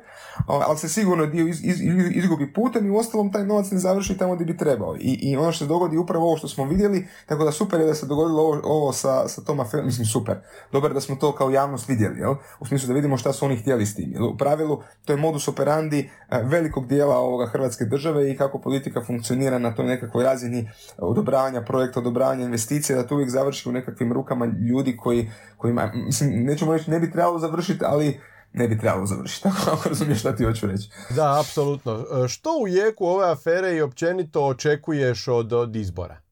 ali 0.48 0.78
se 0.78 0.90
sigurno 0.90 1.26
dio 1.26 1.48
iz, 1.48 1.64
iz, 1.64 1.82
izgubi 2.12 2.54
putem 2.54 2.86
i 2.86 2.90
u 2.90 2.98
ostalom 2.98 3.32
taj 3.32 3.46
novac 3.46 3.72
ne 3.72 3.80
završi 3.80 4.18
tamo 4.18 4.36
gdje 4.36 4.46
bi 4.46 4.58
trebao. 4.58 4.96
I, 4.96 5.20
I 5.22 5.38
ono 5.38 5.52
što 5.52 5.66
se 5.66 5.68
dogodi 5.68 5.98
upravo 5.98 6.26
ovo 6.26 6.38
što 6.38 6.48
smo 6.48 6.66
vidjeli, 6.66 7.08
tako 7.26 7.44
da 7.44 7.52
super 7.52 7.80
je 7.80 7.86
da 7.86 7.94
se 7.94 8.06
dogodilo 8.06 8.42
ovo, 8.42 8.62
ovo 8.64 8.94
sa, 8.94 9.28
sa 9.28 9.42
tom 9.42 9.60
aferom, 9.60 9.86
mislim 9.86 10.06
super. 10.06 10.29
Dobro 10.72 10.94
da 10.94 11.02
smo 11.02 11.16
to 11.16 11.36
kao 11.36 11.50
javnost 11.50 11.90
vidjeli, 11.90 12.20
jel? 12.20 12.36
u 12.60 12.66
smislu 12.66 12.88
da 12.88 12.94
vidimo 12.94 13.18
šta 13.18 13.34
su 13.34 13.46
oni 13.46 13.58
htjeli 13.58 13.86
s 13.86 13.96
tim. 13.96 14.14
U 14.34 14.38
pravilu 14.38 14.82
to 15.06 15.14
je 15.14 15.18
modus 15.18 15.48
operandi 15.48 16.10
e, 16.30 16.42
velikog 16.44 16.88
dijela 16.88 17.18
ovoga 17.18 17.46
Hrvatske 17.46 17.86
države 17.86 18.32
i 18.32 18.38
kako 18.38 18.60
politika 18.60 19.04
funkcionira 19.06 19.60
na 19.60 19.76
toj 19.76 19.86
nekakvoj 19.86 20.24
razini 20.24 20.70
odobravanja 20.98 21.62
projekta, 21.62 22.00
odobravanja 22.00 22.46
investicija, 22.46 23.02
da 23.02 23.08
to 23.08 23.16
uvijek 23.16 23.30
završi 23.30 23.70
u 23.70 23.72
nekakvim 23.72 24.14
rukama 24.14 24.46
ljudi 24.46 24.98
koji, 24.98 25.32
kojima, 25.58 25.92
mislim, 25.94 26.44
nećemo 26.44 26.74
reći 26.74 26.92
ne 26.92 27.00
bi 27.00 27.12
trebalo 27.12 27.40
završiti, 27.40 27.86
ali 27.86 28.20
ne 28.54 28.68
bi 28.68 28.80
trebalo 28.80 29.06
završiti, 29.06 29.48
ako 29.72 29.90
razumiješ 29.90 30.20
šta 30.20 30.36
ti 30.36 30.44
hoću 30.44 30.68
reći. 30.68 30.90
Da, 31.16 31.40
apsolutno. 31.40 32.06
E, 32.24 32.28
što 32.28 32.50
u 32.62 32.68
jeku 32.68 33.06
ove 33.06 33.32
afere 33.32 33.76
i 33.76 33.82
općenito 33.82 34.46
očekuješ 34.46 35.28
od, 35.28 35.54
od 35.54 35.76
izbora? 35.76 36.29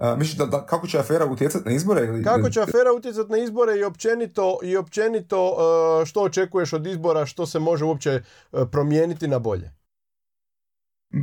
Uh, 0.00 0.36
da, 0.38 0.46
da, 0.46 0.66
kako 0.66 0.86
će 0.86 0.98
afera 0.98 1.26
utjecati 1.26 1.68
na 1.68 1.74
izbore? 1.74 2.06
Ili... 2.06 2.24
Kako 2.24 2.50
će 2.50 2.60
afera 2.60 2.92
utjecati 2.96 3.32
na 3.32 3.38
izbore 3.38 3.78
i 3.78 3.84
općenito, 3.84 4.58
i 4.62 4.76
općenito 4.76 5.50
uh, 5.50 6.06
što 6.06 6.22
očekuješ 6.22 6.72
od 6.72 6.86
izbora, 6.86 7.26
što 7.26 7.46
se 7.46 7.58
može 7.58 7.84
uopće 7.84 8.22
uh, 8.52 8.68
promijeniti 8.72 9.28
na 9.28 9.38
bolje? 9.38 9.79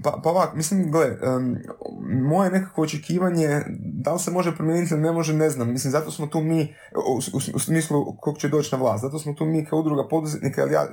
Pa, 0.04 0.19
pa 0.23 0.30
ovak, 0.30 0.56
mislim, 0.56 0.91
gle, 0.91 1.06
um, 1.08 1.56
moje 2.30 2.52
nekako 2.52 2.82
očekivanje, 2.82 3.62
da 3.80 4.13
li 4.13 4.19
se 4.19 4.32
može 4.32 4.56
promijeniti 4.56 4.93
ili 4.93 5.04
ne 5.04 5.12
može, 5.12 5.34
ne 5.34 5.50
znam. 5.50 5.71
Mislim, 5.71 5.91
zato 5.91 6.12
smo 6.12 6.28
tu 6.28 6.41
mi, 6.41 6.76
u, 7.08 7.13
u, 7.34 7.38
u 7.56 7.60
smislu 7.60 8.17
kog 8.19 8.38
će 8.38 8.50
doći 8.50 8.76
na 8.76 8.82
vlast, 8.82 9.02
zato 9.02 9.19
smo 9.19 9.34
tu 9.34 9.45
mi 9.45 9.65
kao 9.65 9.80
udruga 9.80 10.08
poduzetnika, 10.08 10.62
ali 10.62 10.73
ja 10.73 10.88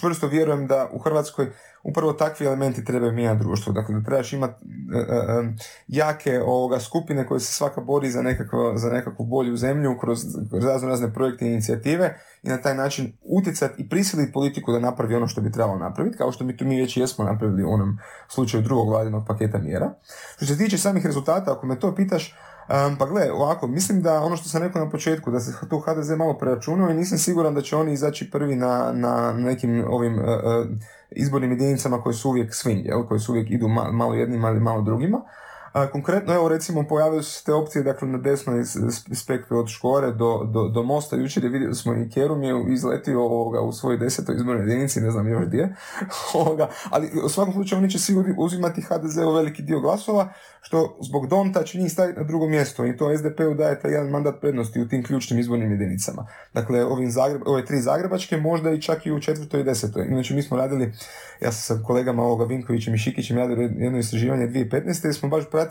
čvrsto 0.00 0.28
vjerujem 0.28 0.66
da 0.66 0.90
u 0.92 0.98
Hrvatskoj 0.98 1.46
upravo 1.82 2.12
takvi 2.12 2.46
elementi 2.46 2.84
trebaju 2.84 3.12
mijenjati 3.12 3.44
društvo. 3.44 3.72
Dakle, 3.72 3.94
da 3.94 4.04
trebaš 4.04 4.32
imati 4.32 4.64
uh, 4.64 5.00
uh, 5.00 5.54
jake 5.88 6.40
ovoga, 6.40 6.80
skupine 6.80 7.26
koje 7.26 7.40
se 7.40 7.52
svaka 7.52 7.80
bori 7.80 8.10
za, 8.10 8.22
nekako, 8.22 8.72
za 8.76 8.90
nekakvu 8.90 9.26
bolju 9.26 9.56
zemlju 9.56 9.98
kroz, 10.00 10.24
razne 10.62 10.88
razne 10.88 11.14
projekte 11.14 11.46
i 11.46 11.52
inicijative 11.52 12.16
i 12.42 12.48
na 12.48 12.56
taj 12.56 12.74
način 12.74 13.12
utjecati 13.22 13.82
i 13.82 13.88
prisiliti 13.88 14.32
politiku 14.32 14.72
da 14.72 14.78
napravi 14.78 15.14
ono 15.14 15.26
što 15.26 15.40
bi 15.40 15.52
trebalo 15.52 15.78
napraviti, 15.78 16.16
kao 16.16 16.32
što 16.32 16.44
mi 16.44 16.56
tu 16.56 16.64
mi 16.64 16.80
već 16.80 16.96
jesmo 16.96 17.24
napravili 17.24 17.64
u 17.64 17.70
onom 17.70 17.98
slučaju 18.36 18.62
drugog 18.62 18.88
vladinog 18.88 19.26
paketa 19.26 19.58
mjera. 19.58 19.92
Što 20.36 20.46
se 20.46 20.58
tiče 20.58 20.78
samih 20.78 21.06
rezultata, 21.06 21.52
ako 21.52 21.66
me 21.66 21.80
to 21.80 21.94
pitaš, 21.94 22.34
pa 22.98 23.06
gle, 23.06 23.32
ovako, 23.32 23.66
mislim 23.66 24.02
da 24.02 24.20
ono 24.22 24.36
što 24.36 24.48
sam 24.48 24.62
rekao 24.62 24.84
na 24.84 24.90
početku, 24.90 25.30
da 25.30 25.40
se 25.40 25.52
tu 25.70 25.78
HDZ 25.78 26.10
malo 26.10 26.38
preračunao 26.38 26.90
i 26.90 26.94
nisam 26.94 27.18
siguran 27.18 27.54
da 27.54 27.62
će 27.62 27.76
oni 27.76 27.92
izaći 27.92 28.30
prvi 28.30 28.56
na, 28.56 28.92
na 28.92 29.32
nekim 29.32 29.84
ovim 29.88 30.18
uh, 30.18 30.24
izbornim 31.10 31.50
jedinicama 31.50 32.02
koje 32.02 32.14
su 32.14 32.28
uvijek 32.28 32.52
swing, 32.52 32.84
jel? 32.84 33.06
koje 33.06 33.20
su 33.20 33.32
uvijek 33.32 33.50
idu 33.50 33.68
malo 33.68 34.14
jednima 34.14 34.48
ili 34.48 34.60
malo 34.60 34.82
drugima. 34.82 35.20
A, 35.76 35.86
konkretno, 35.86 36.34
evo 36.34 36.48
recimo, 36.48 36.86
pojavile 36.88 37.22
su 37.22 37.32
se 37.32 37.44
te 37.44 37.52
opcije 37.52 37.82
dakle, 37.82 38.08
na 38.08 38.18
desnoj 38.18 38.64
spektru 39.14 39.58
od 39.58 39.68
Škore 39.68 40.12
do, 40.12 40.44
do, 40.52 40.68
do 40.68 40.82
Mosta. 40.82 41.16
Jučer 41.16 41.44
je 41.44 41.50
vidio 41.50 41.74
smo 41.74 41.94
i 41.94 42.10
Kerum 42.10 42.42
je 42.42 42.54
izletio 42.68 43.24
ovoga, 43.24 43.60
u 43.60 43.72
svojoj 43.72 43.98
desetoj 43.98 44.34
izbornoj 44.36 44.62
jedinici, 44.62 45.00
ne 45.00 45.10
znam 45.10 45.28
još 45.28 45.46
gdje. 45.46 45.76
ovoga, 46.34 46.68
ali 46.90 47.10
u 47.24 47.28
svakom 47.28 47.54
slučaju 47.54 47.78
oni 47.78 47.90
će 47.90 47.98
sigurno 47.98 48.34
uzimati 48.38 48.82
HDZ 48.82 49.16
u 49.16 49.32
veliki 49.32 49.62
dio 49.62 49.80
glasova, 49.80 50.32
što 50.66 50.98
zbog 51.00 51.26
Donta 51.26 51.62
će 51.62 51.78
njih 51.78 51.92
staviti 51.92 52.18
na 52.18 52.24
drugo 52.24 52.48
mjesto 52.48 52.86
i 52.86 52.96
to 52.96 53.16
SDP-u 53.18 53.54
daje 53.54 53.80
taj 53.80 53.90
jedan 53.90 54.10
mandat 54.10 54.40
prednosti 54.40 54.80
u 54.80 54.88
tim 54.88 55.04
ključnim 55.04 55.40
izbornim 55.40 55.70
jedinicama. 55.70 56.26
Dakle, 56.54 56.84
ovim 56.84 57.10
Zagreb, 57.10 57.42
ove 57.46 57.64
tri 57.64 57.80
zagrebačke, 57.80 58.36
možda 58.36 58.70
i 58.70 58.82
čak 58.82 59.06
i 59.06 59.12
u 59.12 59.20
četvrtoj 59.20 59.60
i 59.60 59.64
desetoj. 59.64 60.06
Inače, 60.10 60.34
mi 60.34 60.42
smo 60.42 60.56
radili, 60.56 60.92
ja 61.40 61.52
sam 61.52 61.76
sa 61.76 61.82
kolegama 61.84 62.22
ovoga 62.22 62.44
Vinkovićem 62.44 62.94
i 62.94 62.98
Šikićem 62.98 63.36
radili 63.36 63.62
jedno 63.76 63.98
istraživanje 63.98 64.46
2015. 64.48 65.10
i 65.10 65.12
smo 65.12 65.28
baš 65.28 65.44
pratili, 65.50 65.65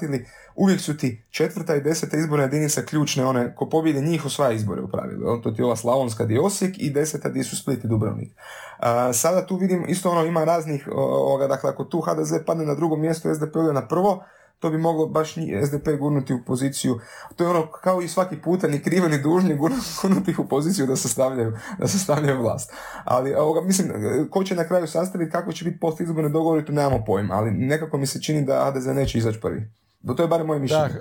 uvijek 0.55 0.81
su 0.81 0.97
ti 0.97 1.23
četvrta 1.29 1.75
i 1.75 1.81
deseta 1.81 2.17
izborna 2.17 2.43
jedinica 2.43 2.81
ključne, 2.81 3.25
one 3.25 3.55
ko 3.55 3.69
pobjede 3.69 4.01
njih 4.01 4.25
osvaja 4.25 4.51
izbore 4.51 4.81
u 4.81 4.88
pravilu. 4.88 5.41
To 5.41 5.51
ti 5.51 5.62
je 5.62 5.65
ova 5.65 5.75
Slavonska 5.75 6.25
di 6.25 6.38
Osijek 6.38 6.75
i 6.77 6.89
deseta 6.89 7.29
di 7.29 7.43
su 7.43 7.58
Split 7.58 7.84
i 7.84 7.88
Dubrovnik. 7.88 8.31
A, 8.77 9.13
sada 9.13 9.45
tu 9.45 9.55
vidim, 9.55 9.86
isto 9.88 10.12
ono 10.12 10.25
ima 10.25 10.43
raznih, 10.43 10.89
ovoga, 10.91 11.47
dakle 11.47 11.69
ako 11.69 11.84
tu 11.84 12.01
HDZ 12.01 12.34
padne 12.45 12.65
na 12.65 12.75
drugo 12.75 12.95
mjesto, 12.95 13.36
SDP 13.36 13.55
na 13.73 13.88
prvo, 13.88 14.23
to 14.60 14.69
bi 14.69 14.77
moglo 14.77 15.08
baš 15.08 15.36
SDP 15.65 15.88
gurnuti 15.99 16.34
u 16.34 16.43
poziciju, 16.45 16.99
to 17.36 17.43
je 17.43 17.49
ono 17.49 17.71
kao 17.71 18.01
i 18.01 18.08
svaki 18.08 18.41
puta, 18.41 18.67
ni 18.67 18.79
krivo 18.79 19.08
ni 19.08 19.21
dužni 19.21 19.55
gurnuti 20.01 20.31
ih 20.31 20.39
u 20.39 20.47
poziciju 20.47 20.88
da 20.88 20.95
sastavljaju, 20.95 21.58
da 21.79 21.88
sastavljaju 21.88 22.41
vlast. 22.41 22.73
Ali 23.03 23.34
ovoga, 23.34 23.62
mislim, 23.62 23.91
ko 24.29 24.43
će 24.43 24.55
na 24.55 24.67
kraju 24.67 24.88
sastaviti, 24.88 25.31
kako 25.31 25.53
će 25.53 25.65
biti 25.65 25.79
post 25.79 26.01
izborne 26.01 26.29
dogovori, 26.29 26.65
to 26.65 26.71
nemamo 26.71 27.03
pojma, 27.05 27.34
ali 27.34 27.51
nekako 27.51 27.97
mi 27.97 28.08
se 28.08 28.21
čini 28.21 28.45
da 28.45 28.71
HDZ 28.71 28.86
neće 28.86 29.17
izaći 29.17 29.41
prvi. 29.41 29.71
Do 30.05 30.13
to 30.13 30.23
je 30.23 30.27
bar 30.27 30.43
moje 30.43 30.59
mišljenje. 30.59 30.95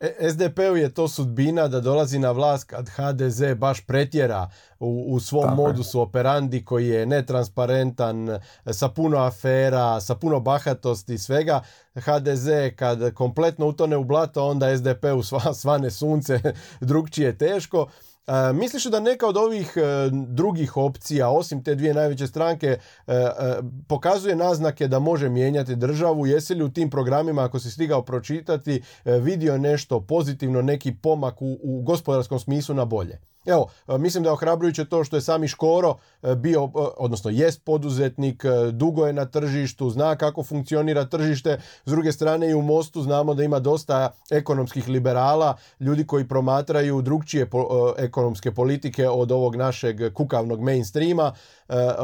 E, 0.00 0.30
SDP-u 0.30 0.76
je 0.76 0.94
to 0.94 1.08
sudbina 1.08 1.68
da 1.68 1.80
dolazi 1.80 2.18
na 2.18 2.30
vlast 2.30 2.64
kad 2.64 2.88
HDZ 2.88 3.42
baš 3.56 3.86
pretjera 3.86 4.50
u, 4.80 5.04
u 5.08 5.20
svom 5.20 5.44
Tako 5.44 5.56
modusu 5.56 6.00
operandi 6.00 6.64
koji 6.64 6.88
je 6.88 7.06
netransparentan, 7.06 8.38
sa 8.72 8.88
puno 8.88 9.18
afera, 9.18 10.00
sa 10.00 10.14
puno 10.14 10.40
bahatosti 10.40 11.14
i 11.14 11.18
svega. 11.18 11.60
HDZ 11.94 12.48
kad 12.76 13.14
kompletno 13.14 13.66
utone 13.66 13.96
u 13.96 14.04
blato, 14.04 14.46
onda 14.46 14.76
SDP-u 14.76 15.22
sva, 15.22 15.54
svane 15.54 15.90
sunce, 15.90 16.40
drugčije 16.80 17.38
teško. 17.38 17.86
E, 18.26 18.52
misliš 18.52 18.84
da 18.84 19.00
neka 19.00 19.26
od 19.26 19.36
ovih 19.36 19.72
e, 19.76 19.80
drugih 20.26 20.76
opcija, 20.76 21.30
osim 21.30 21.64
te 21.64 21.74
dvije 21.74 21.94
najveće 21.94 22.26
stranke, 22.26 22.66
e, 22.66 22.78
pokazuje 23.88 24.36
naznake 24.36 24.88
da 24.88 24.98
može 24.98 25.28
mijenjati 25.28 25.76
državu? 25.76 26.26
Jesi 26.26 26.54
li 26.54 26.64
u 26.64 26.72
tim 26.72 26.90
programima, 26.90 27.44
ako 27.44 27.58
si 27.58 27.70
stigao 27.70 28.02
pročitati, 28.02 28.82
vidio 29.04 29.58
nešto 29.58 30.00
pozitivno, 30.00 30.62
neki 30.62 30.94
pomak 30.94 31.42
u 31.42 31.82
gospodarskom 31.82 32.38
smislu 32.38 32.74
na 32.74 32.84
bolje? 32.84 33.29
Evo, 33.46 33.68
e, 33.88 33.98
mislim 33.98 34.22
da 34.22 34.28
je 34.28 34.32
ohrabrujuće 34.32 34.84
to 34.84 35.04
što 35.04 35.16
je 35.16 35.20
sami 35.20 35.48
Škoro 35.48 35.94
e, 36.22 36.34
bio, 36.34 36.64
e, 36.64 36.68
odnosno 36.96 37.30
jest 37.30 37.64
poduzetnik, 37.64 38.44
dugo 38.72 39.06
je 39.06 39.12
na 39.12 39.24
tržištu, 39.24 39.90
zna 39.90 40.16
kako 40.16 40.42
funkcionira 40.42 41.04
tržište. 41.04 41.60
S 41.84 41.90
druge 41.90 42.12
strane 42.12 42.50
i 42.50 42.54
u 42.54 42.62
Mostu 42.62 43.02
znamo 43.02 43.34
da 43.34 43.42
ima 43.42 43.58
dosta 43.58 44.10
ekonomskih 44.30 44.88
liberala, 44.88 45.56
ljudi 45.80 46.06
koji 46.06 46.28
promatraju 46.28 47.02
drugčije 47.02 47.50
ekonomske 47.98 48.52
politike 48.52 49.08
od 49.08 49.32
ovog 49.32 49.56
našeg 49.56 50.12
kukavnog 50.14 50.60
mainstreama, 50.60 51.32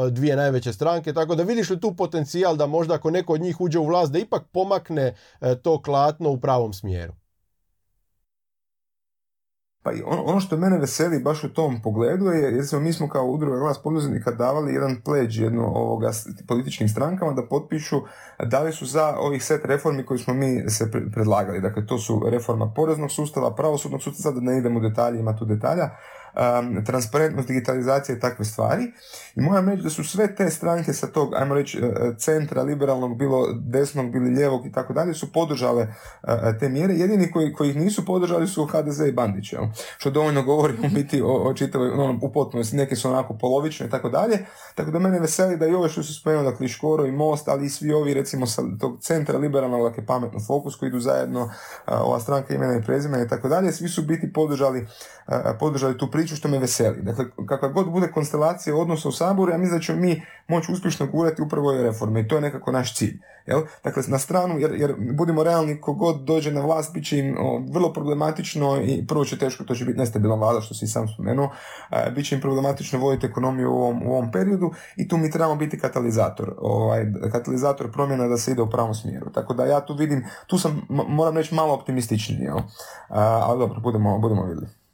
dvije 0.09 0.35
najveće 0.35 0.73
stranke. 0.73 1.13
Tako 1.13 1.35
da 1.35 1.43
vidiš 1.43 1.69
li 1.69 1.79
tu 1.79 1.95
potencijal 1.95 2.55
da 2.55 2.65
možda 2.65 2.93
ako 2.93 3.09
neko 3.09 3.33
od 3.33 3.41
njih 3.41 3.61
uđe 3.61 3.79
u 3.79 3.85
vlast 3.85 4.11
da 4.11 4.19
ipak 4.19 4.43
pomakne 4.51 5.15
to 5.61 5.81
klatno 5.81 6.29
u 6.29 6.37
pravom 6.37 6.73
smjeru? 6.73 7.13
Pa 9.87 9.93
i 9.93 10.03
ono, 10.05 10.23
ono 10.23 10.39
što 10.39 10.57
mene 10.57 10.77
veseli 10.77 11.19
baš 11.19 11.43
u 11.43 11.53
tom 11.53 11.81
pogledu 11.81 12.25
je, 12.25 12.41
jer 12.41 12.81
mi 12.81 12.93
smo 12.93 13.09
kao 13.09 13.25
udruga 13.25 13.59
glas 13.59 13.77
poduzetnika 13.83 14.31
davali 14.31 14.73
jedan 14.73 15.01
pleđ 15.05 15.39
jedno 15.39 15.65
ovoga 15.65 16.11
političkim 16.47 16.89
strankama 16.89 17.31
da 17.31 17.47
potpišu 17.47 18.01
da 18.45 18.63
li 18.63 18.71
su 18.71 18.85
za 18.85 19.15
ovih 19.19 19.43
set 19.43 19.65
reformi 19.65 20.05
koji 20.05 20.19
smo 20.19 20.33
mi 20.33 20.69
se 20.69 20.91
predlagali. 21.13 21.61
Dakle, 21.61 21.85
to 21.85 21.97
su 21.97 22.23
reforma 22.29 22.73
poreznog 22.75 23.11
sustava, 23.11 23.55
pravosudnog 23.55 24.01
sustava, 24.01 24.35
da 24.35 24.41
ne 24.41 24.57
idemo 24.57 24.79
u 24.79 24.81
detalje, 24.81 25.19
ima 25.19 25.37
tu 25.37 25.45
detalja, 25.45 25.89
um, 26.37 26.85
transparentnost, 26.85 27.47
digitalizacija 27.47 28.15
i 28.15 28.19
takve 28.19 28.45
stvari. 28.45 28.83
I 29.35 29.41
moram 29.41 29.69
reći 29.69 29.83
da 29.83 29.89
su 29.89 30.03
sve 30.03 30.35
te 30.35 30.49
stranke 30.49 30.93
sa 30.93 31.07
tog, 31.07 31.33
ajmo 31.35 31.55
reći, 31.55 31.77
e, 31.77 32.15
centra, 32.17 32.61
liberalnog, 32.63 33.17
bilo 33.17 33.47
desnog, 33.53 34.11
bilo 34.11 34.25
lijevog 34.25 34.65
i 34.65 34.71
tako 34.71 34.93
dalje, 34.93 35.13
su 35.13 35.31
podržale 35.31 35.83
uh, 35.83 36.29
te 36.59 36.69
mjere. 36.69 36.93
Jedini 36.93 37.31
koji, 37.31 37.53
koji 37.53 37.69
ih 37.69 37.75
nisu 37.75 38.05
podržali 38.05 38.47
su 38.47 38.65
HDZ 38.65 38.99
i 38.99 39.11
Bandić, 39.11 39.53
jel? 39.53 39.63
što 39.97 40.09
dovoljno 40.09 40.43
govori 40.43 40.73
u 40.73 40.89
biti 40.89 41.21
o, 41.21 41.27
o 41.27 41.53
čitavoj, 41.53 41.89
ono, 41.89 42.19
u 42.21 42.31
potpunosti, 42.31 42.75
neke 42.75 42.95
su 42.95 43.09
onako 43.09 43.37
polovične 43.37 43.87
i 43.87 43.89
tako 43.89 44.09
dalje. 44.09 44.45
Tako 44.75 44.91
da 44.91 44.99
mene 44.99 45.19
veseli 45.19 45.57
da 45.57 45.67
i 45.67 45.73
ove 45.73 45.89
što 45.89 46.03
su 46.03 46.13
spomenuli, 46.13 46.51
dakle 46.51 46.67
Škoro 46.67 47.05
i 47.05 47.11
Most, 47.11 47.47
ali 47.47 47.65
i 47.65 47.69
svi 47.69 47.93
ovi 47.93 48.13
recimo 48.13 48.47
sa 48.47 48.61
tog 48.79 48.99
centra 49.01 49.37
liberalnog, 49.37 49.89
dakle 49.89 50.05
pametno 50.05 50.39
fokus 50.47 50.75
koji 50.75 50.87
idu 50.87 50.99
zajedno, 50.99 51.43
uh, 51.43 51.51
ova 51.87 52.19
stranka 52.19 52.53
imena 52.53 52.77
i 52.77 52.83
prezimena 52.83 53.23
i 53.23 53.27
tako 53.27 53.49
dalje, 53.49 53.71
svi 53.71 53.89
su 53.89 54.01
biti 54.01 54.33
podržali, 54.33 54.81
uh, 54.81 55.33
podržali 55.59 55.97
tu 55.97 56.11
priču 56.11 56.26
priču 56.27 56.35
što 56.35 56.47
me 56.47 56.59
veseli. 56.59 57.01
Dakle, 57.01 57.25
kakva 57.47 57.69
god 57.69 57.91
bude 57.91 58.11
konstelacija 58.11 58.75
odnosa 58.75 59.09
u 59.09 59.11
Saboru, 59.11 59.51
ja 59.51 59.57
mislim 59.57 59.79
da 59.79 59.83
ćemo 59.83 59.99
mi 59.99 60.21
moći 60.47 60.71
uspješno 60.71 61.07
gurati 61.07 61.41
upravo 61.41 61.69
ove 61.69 61.83
reforme 61.83 62.21
i 62.21 62.27
to 62.27 62.35
je 62.35 62.41
nekako 62.41 62.71
naš 62.71 62.95
cilj. 62.95 63.19
Jel? 63.45 63.61
Dakle, 63.83 64.03
na 64.07 64.19
stranu, 64.19 64.59
jer, 64.59 64.71
jer 64.75 64.95
budimo 65.13 65.43
realni, 65.43 65.81
kogod 65.81 66.21
dođe 66.21 66.51
na 66.51 66.61
vlast, 66.61 66.93
bit 66.93 67.07
će 67.07 67.17
im 67.17 67.35
vrlo 67.71 67.93
problematično 67.93 68.81
i 68.81 69.07
prvo 69.07 69.25
će 69.25 69.37
teško, 69.37 69.63
to 69.63 69.75
će 69.75 69.85
biti 69.85 69.99
nestabilna 69.99 70.35
vlada, 70.35 70.61
što 70.61 70.73
si 70.73 70.87
sam 70.87 71.07
spomenuo, 71.07 71.49
e, 71.91 72.11
bit 72.15 72.27
će 72.27 72.35
im 72.35 72.41
problematično 72.41 72.99
voditi 72.99 73.27
ekonomiju 73.27 73.71
u 73.71 73.75
ovom, 73.75 74.07
u 74.07 74.11
ovom 74.11 74.31
periodu 74.31 74.71
i 74.97 75.07
tu 75.07 75.17
mi 75.17 75.31
trebamo 75.31 75.55
biti 75.55 75.79
katalizator, 75.79 76.55
ovaj, 76.57 77.05
katalizator 77.31 77.91
promjena 77.91 78.27
da 78.27 78.37
se 78.37 78.51
ide 78.51 78.61
u 78.61 78.69
pravom 78.69 78.95
smjeru. 78.95 79.31
Tako 79.31 79.53
da 79.53 79.65
ja 79.65 79.85
tu 79.85 79.95
vidim, 79.95 80.25
tu 80.47 80.57
sam, 80.57 80.81
moram 80.89 81.37
reći, 81.37 81.55
malo 81.55 81.73
optimističniji, 81.73 82.39
jel? 82.39 82.59
ali 83.09 83.59
dobro, 83.59 83.79
budemo, 83.79 84.19
budemo 84.19 84.43
vidjeli. 84.43 84.86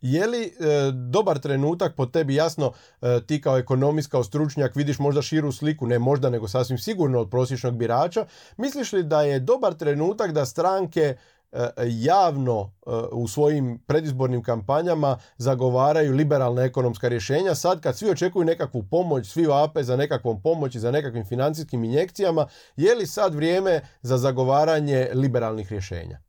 Je 0.00 0.26
li 0.26 0.42
e, 0.42 0.50
dobar 0.92 1.38
trenutak 1.38 1.94
po 1.94 2.06
tebi 2.06 2.34
jasno 2.34 2.72
e, 3.02 3.20
ti 3.26 3.40
kao 3.40 3.58
ekonomist, 3.58 4.10
kao 4.10 4.24
stručnjak 4.24 4.76
vidiš 4.76 4.98
možda 4.98 5.22
širu 5.22 5.52
sliku, 5.52 5.86
ne 5.86 5.98
možda 5.98 6.30
nego 6.30 6.48
sasvim 6.48 6.78
sigurno 6.78 7.20
od 7.20 7.30
prosječnog 7.30 7.76
birača, 7.76 8.26
misliš 8.56 8.92
li 8.92 9.02
da 9.02 9.22
je 9.22 9.40
dobar 9.40 9.74
trenutak 9.74 10.32
da 10.32 10.46
stranke 10.46 11.16
e, 11.52 11.68
javno 11.86 12.72
u 13.12 13.28
svojim 13.28 13.78
predizbornim 13.86 14.42
kampanjama 14.42 15.18
zagovaraju 15.36 16.12
liberalna 16.12 16.62
ekonomska 16.62 17.08
rješenja. 17.08 17.54
Sad 17.54 17.80
kad 17.80 17.98
svi 17.98 18.10
očekuju 18.10 18.44
nekakvu 18.44 18.82
pomoć, 18.90 19.26
svi 19.26 19.46
vape 19.46 19.82
za 19.82 19.96
nekakvom 19.96 20.42
pomoći, 20.42 20.80
za 20.80 20.90
nekakvim 20.90 21.24
financijskim 21.24 21.84
injekcijama, 21.84 22.46
je 22.76 22.94
li 22.94 23.06
sad 23.06 23.34
vrijeme 23.34 23.80
za 24.02 24.18
zagovaranje 24.18 25.10
liberalnih 25.14 25.72
rješenja? 25.72 26.27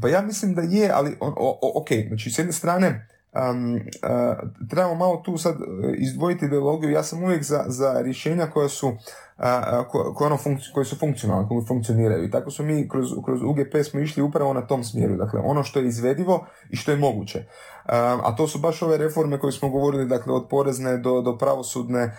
Pa 0.00 0.08
ja 0.08 0.22
mislim 0.22 0.54
da 0.54 0.62
je, 0.62 0.90
ali 0.94 1.16
ok, 1.74 1.88
znači 2.08 2.30
s 2.30 2.38
jedne 2.38 2.52
strane 2.52 3.08
um, 3.32 3.80
trebamo 4.70 4.94
malo 4.94 5.22
tu 5.24 5.38
sad 5.38 5.54
e, 5.54 5.94
izdvojiti 5.96 6.44
ideologiju. 6.44 6.90
Ja 6.90 7.02
sam 7.02 7.22
uvijek 7.22 7.42
za, 7.42 7.64
za 7.66 8.00
rješenja 8.00 8.46
koja 8.46 8.68
su, 8.68 8.92
uh, 9.38 9.44
koje, 10.14 10.26
ono 10.26 10.38
koje 10.74 10.84
su 10.84 10.96
funkcionalne, 10.96 11.48
koje 11.48 11.66
funkcioniraju. 11.66 12.24
I 12.24 12.30
tako 12.30 12.50
su 12.50 12.64
mi 12.64 12.88
kroz, 12.88 13.06
kroz 13.24 13.42
UGP 13.42 13.84
smo 13.90 14.00
išli 14.00 14.22
upravo 14.22 14.52
na 14.52 14.66
tom 14.66 14.84
smjeru. 14.84 15.16
Dakle, 15.16 15.40
ono 15.44 15.62
što 15.62 15.78
je 15.78 15.88
izvedivo 15.88 16.46
i 16.70 16.76
što 16.76 16.90
je 16.90 16.96
moguće. 16.96 17.44
a 18.24 18.36
to 18.36 18.46
su 18.46 18.58
baš 18.58 18.82
ove 18.82 18.96
reforme 18.96 19.38
koje 19.38 19.52
smo 19.52 19.68
govorili, 19.68 20.06
dakle, 20.06 20.34
od 20.34 20.46
porezne 20.50 20.98
do, 20.98 21.20
do 21.20 21.38
pravosudne, 21.38 22.16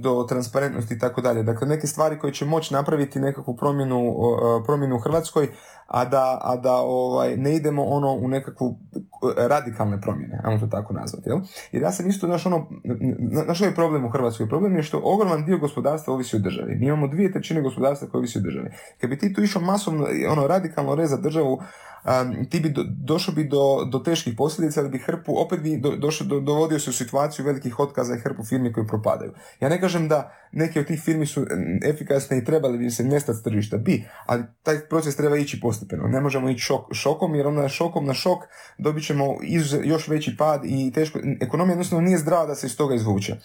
do 0.00 0.26
transparentnosti 0.28 0.94
i 0.94 0.98
tako 0.98 1.20
dalje. 1.20 1.42
Dakle, 1.42 1.68
neke 1.68 1.86
stvari 1.86 2.18
koje 2.18 2.32
će 2.32 2.44
moći 2.44 2.74
napraviti 2.74 3.20
nekakvu 3.20 3.56
promjenu, 3.56 4.14
promjenu 4.66 4.96
u 4.96 5.00
Hrvatskoj, 5.00 5.48
a 5.86 6.04
da, 6.04 6.38
a 6.42 6.56
da 6.56 6.74
ovaj, 6.74 7.36
ne 7.36 7.56
idemo 7.56 7.84
ono 7.84 8.14
u 8.14 8.28
nekakvu 8.28 8.78
radikalne 9.36 10.00
promjene, 10.00 10.40
ajmo 10.44 10.60
to 10.60 10.66
tako 10.66 10.92
nazvati. 10.92 11.28
Jel? 11.28 11.38
Jer 11.72 11.82
ja 11.82 11.92
sam 11.92 12.08
isto, 12.08 12.26
znaš, 12.26 12.46
ono, 12.46 12.66
znaš 13.44 13.60
ovaj 13.60 13.74
problem 13.74 14.04
u 14.04 14.10
Hrvatskoj? 14.10 14.48
Problem 14.48 14.76
je 14.76 14.82
što 14.82 15.00
ogroman 15.04 15.44
dio 15.44 15.58
gospodarstva 15.58 16.14
ovisi 16.20 16.36
o 16.36 16.38
državi. 16.38 16.74
Mi 16.74 16.86
imamo 16.86 17.08
dvije 17.08 17.32
trećine 17.32 17.60
gospodarstva 17.60 18.08
koje 18.08 18.18
ovisi 18.18 18.38
o 18.38 18.40
državi. 18.40 18.68
Kad 19.00 19.10
bi 19.10 19.18
ti 19.18 19.32
tu 19.34 19.42
išao 19.42 19.62
masovno, 19.62 20.06
ono, 20.28 20.46
radikalno 20.46 20.94
reza 20.94 21.16
državu, 21.16 21.62
ti 22.50 22.60
bi 22.60 22.74
došao 23.04 23.34
bi 23.34 23.44
do, 23.44 23.88
do 23.92 23.98
teških 23.98 24.34
posljedica, 24.36 24.80
ali 24.80 24.88
bi 24.88 24.98
hrpu, 24.98 25.34
opet 25.36 25.60
bi 25.60 25.76
do, 25.76 25.96
došao, 25.96 26.26
do, 26.26 26.40
dovodio 26.40 26.78
se 26.78 26.90
u 26.90 26.92
situaciju 26.92 27.44
velikih 27.44 27.78
otkaza 27.78 28.14
i 28.14 28.20
hrpu 28.20 28.44
firmi 28.44 28.72
koji 28.72 28.86
propadaju. 28.86 29.32
Ja 29.60 29.68
ne 29.68 29.80
kažem 29.80 30.08
da 30.08 30.32
neke 30.52 30.80
od 30.80 30.86
tih 30.86 31.00
firmi 31.02 31.26
su 31.26 31.46
efikasne 31.84 32.38
i 32.38 32.44
trebali 32.44 32.78
bi 32.78 32.90
se 32.90 33.04
nestati 33.04 33.38
s 33.38 33.42
tržišta, 33.42 33.76
bi, 33.76 34.04
ali 34.26 34.42
taj 34.62 34.80
proces 34.80 35.16
treba 35.16 35.36
ići 35.36 35.60
postepeno. 35.60 36.08
Ne 36.08 36.20
možemo 36.20 36.50
ići 36.50 36.60
šok, 36.60 36.94
šokom, 36.94 37.34
jer 37.34 37.46
onda 37.46 37.68
šokom 37.68 38.06
na 38.06 38.14
šok 38.14 38.38
dobit 38.78 39.06
ćemo 39.06 39.36
još 39.84 40.08
veći 40.08 40.36
pad 40.36 40.60
i 40.64 40.92
teško, 40.94 41.18
ekonomija 41.40 41.72
jednostavno 41.72 42.04
nije 42.04 42.18
zdrava 42.18 42.46
da 42.46 42.54
se 42.54 42.66
iz 42.66 42.76
toga 42.76 42.94
izvuče. 42.94 43.36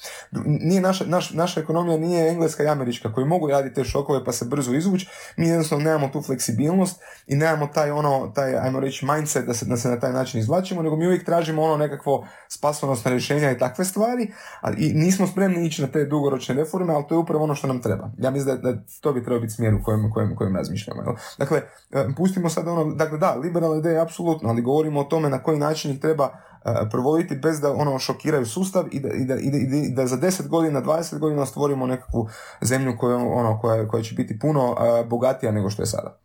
Nije 0.45 0.81
naša, 0.81 1.05
naš, 1.05 1.31
naša 1.31 1.59
ekonomija 1.59 1.97
nije 1.97 2.29
engleska 2.29 2.63
i 2.63 2.67
američka 2.67 3.13
koji 3.13 3.27
mogu 3.27 3.47
raditi 3.47 3.75
te 3.75 3.83
šokove 3.83 4.25
pa 4.25 4.31
se 4.31 4.45
brzo 4.45 4.73
izvući, 4.73 5.07
mi 5.37 5.47
jednostavno 5.47 5.83
nemamo 5.83 6.07
tu 6.07 6.21
fleksibilnost 6.21 7.01
i 7.27 7.35
nemamo 7.35 7.67
taj 7.67 7.91
ono, 7.91 8.31
taj, 8.35 8.44
ajmo 8.45 8.79
reći, 8.79 9.05
mindset 9.05 9.45
da 9.45 9.53
se, 9.53 9.65
da 9.65 9.77
se 9.77 9.89
na 9.89 9.99
taj 9.99 10.13
način 10.13 10.39
izvlačimo, 10.39 10.81
nego 10.81 10.95
mi 10.95 11.08
uvijek 11.08 11.25
tražimo 11.25 11.63
ono 11.63 11.77
nekakvo 11.77 12.27
spasonosno 12.47 13.12
rješenja 13.12 13.51
i 13.51 13.58
takve 13.58 13.86
stvari, 13.86 14.31
a, 14.62 14.71
i 14.77 14.93
nismo 14.93 15.27
spremni 15.27 15.65
ići 15.65 15.81
na 15.81 15.88
te 15.88 16.05
dugoročne 16.05 16.55
reforme, 16.55 16.93
ali 16.93 17.03
to 17.10 17.15
je 17.15 17.19
upravo 17.19 17.43
ono 17.43 17.55
što 17.55 17.67
nam 17.67 17.81
treba. 17.81 18.12
Ja 18.17 18.31
mislim 18.31 18.55
da, 18.55 18.71
da 18.71 18.81
to 19.01 19.13
bi 19.13 19.23
trebao 19.23 19.39
biti 19.39 19.53
smjer 19.53 19.73
u 19.73 19.84
kojem, 19.84 20.12
kojem, 20.13 20.36
kojem 20.36 20.55
razmišljamo. 20.55 21.01
Jel? 21.01 21.15
Dakle, 21.38 21.62
e, 21.91 22.05
pustimo 22.17 22.49
sad 22.49 22.67
ono, 22.67 22.95
dakle 22.95 23.17
da, 23.17 23.36
liberalna 23.36 23.77
ideja 23.77 24.01
apsolutno, 24.01 24.49
ali 24.49 24.62
govorimo 24.62 24.99
o 24.99 25.03
tome 25.03 25.29
na 25.29 25.43
koji 25.43 25.60
način 25.60 25.91
ih 25.91 25.99
treba 25.99 26.29
e, 26.65 26.89
provoditi 26.91 27.36
bez 27.36 27.62
da 27.62 27.73
ono 27.73 27.99
šokiraju 27.99 28.45
sustav 28.45 28.84
i 28.91 28.99
da, 28.99 29.10
i 29.13 29.25
da, 29.25 29.36
i 29.36 29.91
da, 29.91 30.08
za 30.08 30.17
10 30.17 30.47
godina, 30.47 30.81
20 30.81 31.19
godina 31.19 31.45
stvorimo 31.45 31.88
nekakvu 31.88 32.27
zemlju 32.62 32.97
koja, 32.97 33.17
ono, 33.17 33.60
koja, 33.62 33.88
koja 33.88 34.03
će 34.03 34.15
biti 34.15 34.39
puno 34.39 34.75
e, 34.79 35.05
bogatija 35.05 35.51
nego 35.51 35.69
što 35.69 35.81
je 35.81 35.86
sada. 35.86 36.24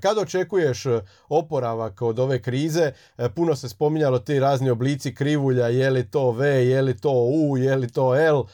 Kad 0.00 0.18
očekuješ 0.18 0.84
oporavak 1.28 2.02
od 2.02 2.18
ove 2.18 2.42
krize, 2.42 2.92
puno 3.34 3.56
se 3.56 3.68
spominjalo 3.68 4.18
ti 4.18 4.40
razni 4.40 4.70
oblici 4.70 5.14
krivulja, 5.14 5.66
je 5.66 5.90
li 5.90 6.10
to 6.10 6.30
V, 6.30 6.46
je 6.46 6.82
li 6.82 6.96
to 6.96 7.12
U, 7.12 7.56
je 7.56 7.76
li 7.76 7.88
to 7.88 8.16
L, 8.16 8.44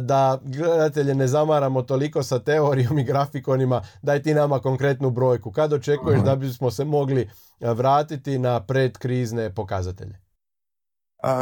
da 0.00 0.38
gledatelje 0.44 1.14
ne 1.14 1.26
zamaramo 1.26 1.82
toliko 1.82 2.22
sa 2.22 2.38
teorijom 2.38 2.98
i 2.98 3.04
grafikonima, 3.04 3.82
daj 4.02 4.22
ti 4.22 4.34
nama 4.34 4.58
konkretnu 4.58 5.10
brojku. 5.10 5.52
Kad 5.52 5.72
očekuješ 5.72 6.20
da 6.20 6.36
bismo 6.36 6.70
se 6.70 6.84
mogli 6.84 7.30
vratiti 7.60 8.38
na 8.38 8.60
predkrizne 8.60 9.54
pokazatelje? 9.54 10.22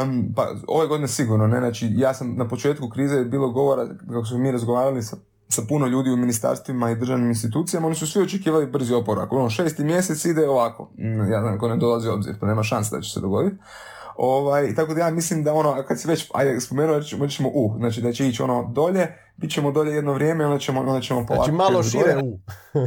Um, 0.03 0.33
pa 0.35 0.47
ove 0.67 0.87
godine 0.87 1.07
sigurno 1.07 1.47
ne, 1.47 1.59
znači 1.59 1.89
ja 1.91 2.13
sam 2.13 2.35
na 2.35 2.47
početku 2.47 2.89
krize 2.89 3.25
bilo 3.25 3.49
govora 3.49 3.87
kako 4.09 4.25
smo 4.25 4.37
mi 4.37 4.51
razgovarali 4.51 5.03
sa, 5.03 5.17
sa 5.51 5.61
puno 5.69 5.87
ljudi 5.87 6.09
u 6.09 6.17
ministarstvima 6.17 6.91
i 6.91 6.95
državnim 6.95 7.29
institucijama, 7.29 7.87
oni 7.87 7.95
su 7.95 8.07
svi 8.07 8.21
očekivali 8.21 8.65
brzi 8.65 8.93
oporak. 8.93 9.31
Ono 9.33 9.49
šesti 9.49 9.83
mjesec 9.83 10.25
ide 10.25 10.49
ovako, 10.49 10.91
mm, 10.97 11.31
ja 11.31 11.41
znam 11.41 11.59
ko 11.59 11.67
ne 11.67 11.77
dolazi 11.77 12.09
obzir, 12.09 12.39
to 12.39 12.45
nema 12.45 12.63
šanse 12.63 12.95
da 12.95 13.01
će 13.01 13.11
se 13.11 13.19
dogoditi. 13.19 13.57
Ovaj, 14.17 14.75
tako 14.75 14.93
da 14.93 15.01
ja 15.01 15.11
mislim 15.11 15.43
da 15.43 15.53
ono, 15.53 15.83
kad 15.87 15.99
si 15.99 16.07
već, 16.07 16.31
ajde, 16.33 16.59
spomenuo, 16.59 17.01
ćemo 17.01 17.49
u, 17.49 17.75
znači 17.77 18.01
da 18.01 18.11
će 18.11 18.27
ići 18.27 18.43
ono 18.43 18.71
dolje, 18.73 19.07
bit 19.37 19.51
ćemo 19.51 19.71
dolje 19.71 19.95
jedno 19.95 20.13
vrijeme, 20.13 20.45
onda 20.45 20.59
ćemo, 20.59 20.79
onda 20.79 21.01
ćemo 21.01 21.25
polako. 21.25 21.43
Znači 21.43 21.57
malo 21.57 21.83
šire 21.83 22.17
u. 22.23 22.39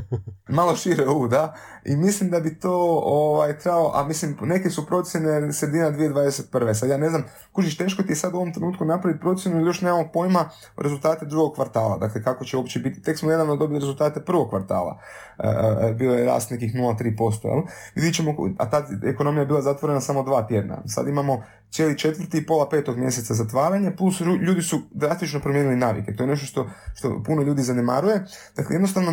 malo 0.59 0.76
šire 0.76 1.07
u, 1.09 1.28
da. 1.28 1.54
I 1.85 1.96
mislim 1.96 2.30
da 2.30 2.40
bi 2.40 2.59
to 2.59 3.00
ovaj, 3.04 3.59
trebalo, 3.59 3.92
a 3.94 4.04
mislim, 4.04 4.37
neke 4.42 4.70
su 4.70 4.87
procjene 4.87 5.52
sredina 5.52 5.90
2021. 5.90 6.74
Sad 6.74 6.88
ja 6.88 6.96
ne 6.96 7.09
znam, 7.09 7.24
kužiš, 7.52 7.76
teško 7.76 8.02
ti 8.02 8.12
je 8.12 8.16
sad 8.16 8.35
u 8.35 8.37
ovom 8.37 8.52
trenutku 8.52 8.85
napraviti 8.85 9.20
procjenu 9.20 9.57
ili 9.57 9.68
još 9.68 9.80
nemamo 9.80 10.09
pojma 10.12 10.50
rezultate 10.76 11.26
drugog 11.26 11.54
kvartala. 11.54 11.98
Dakle, 11.98 12.22
kako 12.22 12.44
će 12.44 12.57
uopće 12.57 12.78
biti. 12.78 13.02
Tek 13.02 13.18
smo 13.18 13.30
nedavno 13.30 13.57
dobili 13.57 13.80
rezultate 13.80 14.20
prvog 14.20 14.50
kvartala. 14.50 14.98
E, 15.38 15.48
e, 15.48 15.88
e 15.88 15.94
bio 15.94 16.12
je 16.12 16.24
rast 16.24 16.50
nekih 16.50 16.74
0,3%. 16.74 17.46
Jel? 17.46 17.62
Vidjet 17.94 18.14
ćemo, 18.14 18.35
a 18.59 18.70
ta 18.70 18.87
ekonomija 19.04 19.40
je 19.40 19.46
bila 19.46 19.62
zatvorena 19.62 20.00
samo 20.00 20.22
dva 20.22 20.46
tjedna. 20.46 20.83
Sad 20.87 21.09
imamo 21.09 21.42
cijeli 21.70 21.98
četvrti 21.98 22.38
i 22.38 22.46
pola 22.46 22.68
petog 22.68 22.98
mjeseca 22.98 23.35
zatvaranje, 23.35 23.96
plus 23.96 24.20
ljudi 24.20 24.62
su 24.62 24.80
drastično 24.90 25.40
promijenili 25.40 25.76
navike. 25.76 26.16
To 26.16 26.22
je 26.22 26.26
nešto 26.35 26.47
što, 26.47 26.70
što 26.94 27.23
puno 27.27 27.42
ljudi 27.42 27.62
zanemaruje. 27.62 28.25
Dakle, 28.57 28.75
jednostavno 28.75 29.12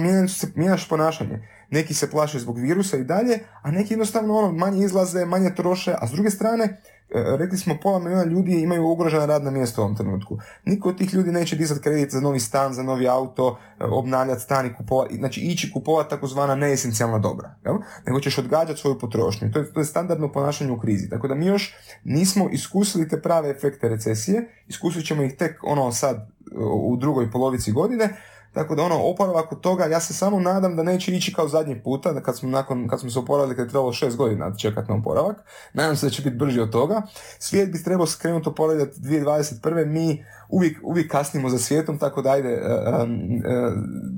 mijenjaš 0.55 0.89
ponašanje. 0.89 1.47
Neki 1.69 1.93
se 1.93 2.11
plaše 2.11 2.39
zbog 2.39 2.57
virusa 2.59 2.97
i 2.97 3.03
dalje, 3.03 3.39
a 3.61 3.71
neki 3.71 3.93
jednostavno 3.93 4.37
ono, 4.37 4.51
manje 4.51 4.85
izlaze, 4.85 5.25
manje 5.25 5.55
troše, 5.55 5.95
a 5.99 6.07
s 6.07 6.11
druge 6.11 6.29
strane, 6.29 6.77
E, 7.15 7.37
rekli 7.37 7.57
smo 7.57 7.77
pola 7.81 7.99
milijuna 7.99 8.23
ljudi 8.23 8.61
imaju 8.61 8.87
ugrožena 8.87 9.25
radna 9.25 9.51
mjesta 9.51 9.81
u 9.81 9.83
ovom 9.83 9.95
trenutku. 9.95 10.37
Niko 10.65 10.89
od 10.89 10.97
tih 10.97 11.13
ljudi 11.13 11.31
neće 11.31 11.55
dizati 11.55 11.81
kredit 11.81 12.11
za 12.11 12.21
novi 12.21 12.39
stan, 12.39 12.73
za 12.73 12.83
novi 12.83 13.07
auto, 13.07 13.57
e, 13.79 13.83
obnavljati 13.83 14.41
stan 14.41 14.65
i 14.65 14.73
kupovati, 14.73 15.15
znači 15.15 15.41
ići 15.41 15.71
kupovati 15.71 16.09
takozvana 16.09 16.55
neesencijalna 16.55 17.19
dobra, 17.19 17.55
jel? 17.65 17.75
nego 18.05 18.19
ćeš 18.19 18.37
odgađati 18.37 18.79
svoju 18.79 18.99
potrošnju. 18.99 19.51
To 19.51 19.59
je, 19.59 19.73
to 19.73 19.79
je 19.79 19.85
standardno 19.85 20.31
ponašanje 20.31 20.71
u 20.71 20.79
krizi. 20.79 21.09
Tako 21.09 21.27
da 21.27 21.35
mi 21.35 21.45
još 21.45 21.75
nismo 22.03 22.49
iskusili 22.51 23.09
te 23.09 23.21
prave 23.21 23.49
efekte 23.49 23.89
recesije, 23.89 24.49
iskusit 24.67 25.05
ćemo 25.05 25.23
ih 25.23 25.35
tek 25.35 25.59
ono 25.63 25.91
sad 25.91 26.30
u 26.59 26.97
drugoj 26.97 27.31
polovici 27.31 27.71
godine, 27.71 28.17
tako 28.53 28.75
da 28.75 28.83
ono, 28.83 28.95
oporavak 29.03 29.51
od 29.51 29.61
toga, 29.61 29.85
ja 29.85 29.99
se 29.99 30.13
samo 30.13 30.39
nadam 30.39 30.75
da 30.75 30.83
neće 30.83 31.15
ići 31.15 31.33
kao 31.33 31.47
zadnji 31.47 31.83
puta, 31.83 32.13
da 32.13 32.21
kad 32.21 32.37
smo, 32.37 32.49
nakon, 32.49 32.87
kad 32.87 32.99
smo 32.99 33.09
se 33.09 33.19
oporavili, 33.19 33.55
kad 33.55 33.65
je 33.65 33.69
trebalo 33.69 33.93
šest 33.93 34.17
godina 34.17 34.55
čekati 34.55 34.91
na 34.91 34.97
oporavak, 34.97 35.37
nadam 35.73 35.95
se 35.95 36.05
da 36.05 36.09
će 36.09 36.21
biti 36.21 36.35
brži 36.35 36.59
od 36.59 36.71
toga. 36.71 37.01
Svijet 37.39 37.71
bi 37.71 37.83
trebao 37.83 38.05
skrenuti 38.05 38.49
oporavljati 38.49 38.99
2021. 38.99 39.85
Mi 39.85 40.25
uvijek, 40.49 40.77
uvijek 40.83 41.11
kasnimo 41.11 41.49
za 41.49 41.57
svijetom, 41.57 41.97
tako 41.97 42.21
da 42.21 42.31
ajde, 42.31 42.61
uh, 42.61 43.09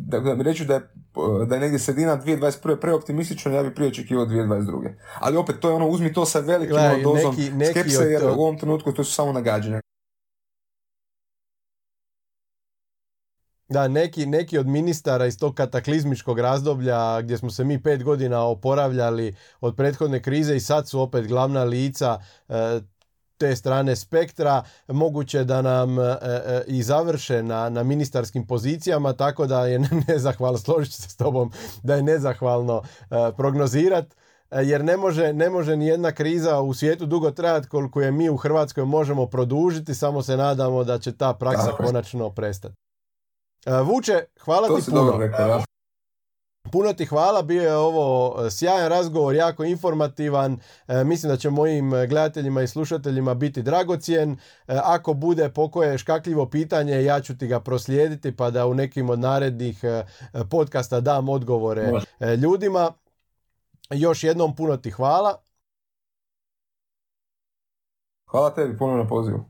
uh, 0.08 0.36
da 0.38 0.43
reću 0.43 0.65
da 0.65 0.74
je, 0.74 0.82
da 1.48 1.56
je 1.56 1.62
negdje 1.62 1.80
sredina 1.80 2.22
2021. 2.26 2.80
preoptimistično, 2.80 3.52
ja 3.52 3.63
bih 3.63 3.72
prije 3.76 3.88
očekivao 3.88 4.26
2022. 4.26 4.93
Ali 5.19 5.38
opet, 5.38 5.60
to 5.60 5.69
je 5.69 5.76
ono, 5.76 5.88
uzmi 5.88 6.13
to 6.13 6.26
sa 6.26 6.39
velikim 6.39 6.76
Gledaj, 6.76 7.02
dozom 7.02 7.36
neki, 7.36 7.52
neki 7.52 7.72
skepse, 7.72 8.04
jer 8.04 8.24
u 8.24 8.41
ovom 8.41 8.58
trenutku 8.58 8.91
to 8.91 9.04
su 9.04 9.13
samo 9.13 9.32
nagađanja. 9.32 9.82
Da, 13.69 13.88
neki, 13.88 14.26
neki 14.26 14.58
od 14.58 14.67
ministara 14.67 15.26
iz 15.26 15.38
tog 15.38 15.56
kataklizmičkog 15.56 16.39
razdoblja 16.39 17.21
gdje 17.21 17.38
smo 17.38 17.49
se 17.49 17.63
mi 17.63 17.84
pet 17.84 18.04
godina 18.04 18.43
oporavljali 18.43 19.36
od 19.62 19.76
prethodne 19.76 20.21
krize 20.21 20.56
i 20.56 20.60
sad 20.60 20.89
su 20.89 21.02
opet 21.02 21.28
glavna 21.28 21.63
lica 21.63 22.19
e, 22.49 22.80
te 23.38 23.56
strane 23.56 23.95
spektra, 23.95 24.63
moguće 24.88 25.43
da 25.43 25.62
nam 25.62 25.99
e, 25.99 26.04
e, 26.04 26.63
i 26.67 26.84
završe 26.84 27.43
na, 27.43 27.69
na 27.69 27.84
ministarskim 27.84 28.47
pozicijama, 28.47 29.13
tako 29.13 29.47
da 29.47 29.65
je 29.65 29.80
nezahvalno, 30.08 30.58
složit 30.58 30.93
se 30.93 31.10
s 31.10 31.15
tobom, 31.15 31.52
da 31.84 31.95
je 31.95 32.04
nezahvalno 32.04 32.82
prognozirat 33.38 34.15
jer 34.52 34.84
ne 34.84 34.97
može, 34.97 35.34
ne 35.34 35.49
može 35.49 35.76
ni 35.76 35.88
jedna 35.88 36.12
kriza 36.12 36.60
u 36.62 36.73
svijetu 36.73 37.06
dugo 37.06 37.32
trajati 37.32 37.67
koliko 37.67 38.02
je 38.02 38.12
mi 38.12 38.30
u 38.30 38.38
Hrvatskoj 38.38 38.86
možemo 38.86 39.26
produžiti, 39.26 39.95
samo 39.95 40.21
se 40.21 40.38
nadamo 40.38 40.84
da 40.84 40.99
će 40.99 41.12
ta 41.17 41.34
praksa 41.34 41.71
konačno 41.71 42.30
prestati. 42.30 42.83
E, 43.65 43.82
Vuče, 43.82 44.26
hvala 44.39 44.67
ti 44.67 44.89
puno. 44.89 45.63
Puno 46.71 46.93
ti 46.93 47.06
hvala, 47.06 47.41
bio 47.41 47.63
je 47.63 47.76
ovo 47.76 48.36
e, 48.45 48.52
sjajan 48.52 48.89
razgovor, 48.89 49.36
jako 49.36 49.63
informativan. 49.63 50.60
E, 50.88 51.04
mislim 51.04 51.30
da 51.30 51.38
će 51.38 51.49
mojim 51.49 51.89
gledateljima 51.89 52.62
i 52.62 52.67
slušateljima 52.67 53.34
biti 53.34 53.62
dragocjen. 53.62 54.38
ako 54.67 55.13
bude 55.13 55.49
pokoje 55.49 55.97
škakljivo 55.97 56.49
pitanje, 56.49 57.04
ja 57.04 57.21
ću 57.21 57.38
ti 57.38 57.47
ga 57.47 57.60
proslijediti 57.60 58.36
pa 58.36 58.49
da 58.49 58.67
u 58.67 58.73
nekim 58.73 59.10
od 59.10 59.19
narednih 59.19 59.82
podcasta 60.49 61.02
dam 61.02 61.30
odgovore 61.30 61.91
ljudima. 62.41 62.93
Još 63.89 64.23
jednom 64.23 64.56
puno 64.56 64.78
ti 64.78 64.91
hvala. 64.91 65.41
Hvala 68.30 68.54
tebi 68.54 68.78
puno 68.78 68.97
na 68.97 69.08
pozivu. 69.08 69.45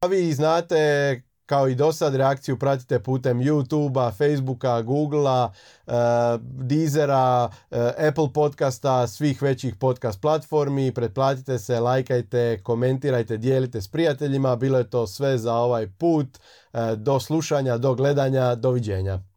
A 0.00 0.06
vi 0.06 0.32
znate 0.32 1.22
kao 1.48 1.68
i 1.68 1.74
do 1.74 1.92
sad, 1.92 2.14
reakciju 2.14 2.58
pratite 2.58 2.98
putem 2.98 3.38
YouTubea, 3.38 4.12
Facebooka, 4.12 4.82
Googlea, 4.82 5.44
uh, 5.44 5.92
Deezera, 6.40 7.44
uh, 7.44 7.78
Apple 8.08 8.32
podcasta, 8.34 9.06
svih 9.06 9.42
većih 9.42 9.76
podcast 9.76 10.20
platformi. 10.20 10.92
Pretplatite 10.92 11.58
se, 11.58 11.80
lajkajte, 11.80 12.60
komentirajte, 12.62 13.36
dijelite 13.36 13.80
s 13.80 13.88
prijateljima. 13.88 14.56
Bilo 14.56 14.78
je 14.78 14.90
to 14.90 15.06
sve 15.06 15.38
za 15.38 15.54
ovaj 15.54 15.86
put. 15.98 16.38
Uh, 16.72 16.80
do 16.96 17.20
slušanja, 17.20 17.78
do 17.78 17.94
gledanja, 17.94 18.54
doviđenja. 18.54 19.27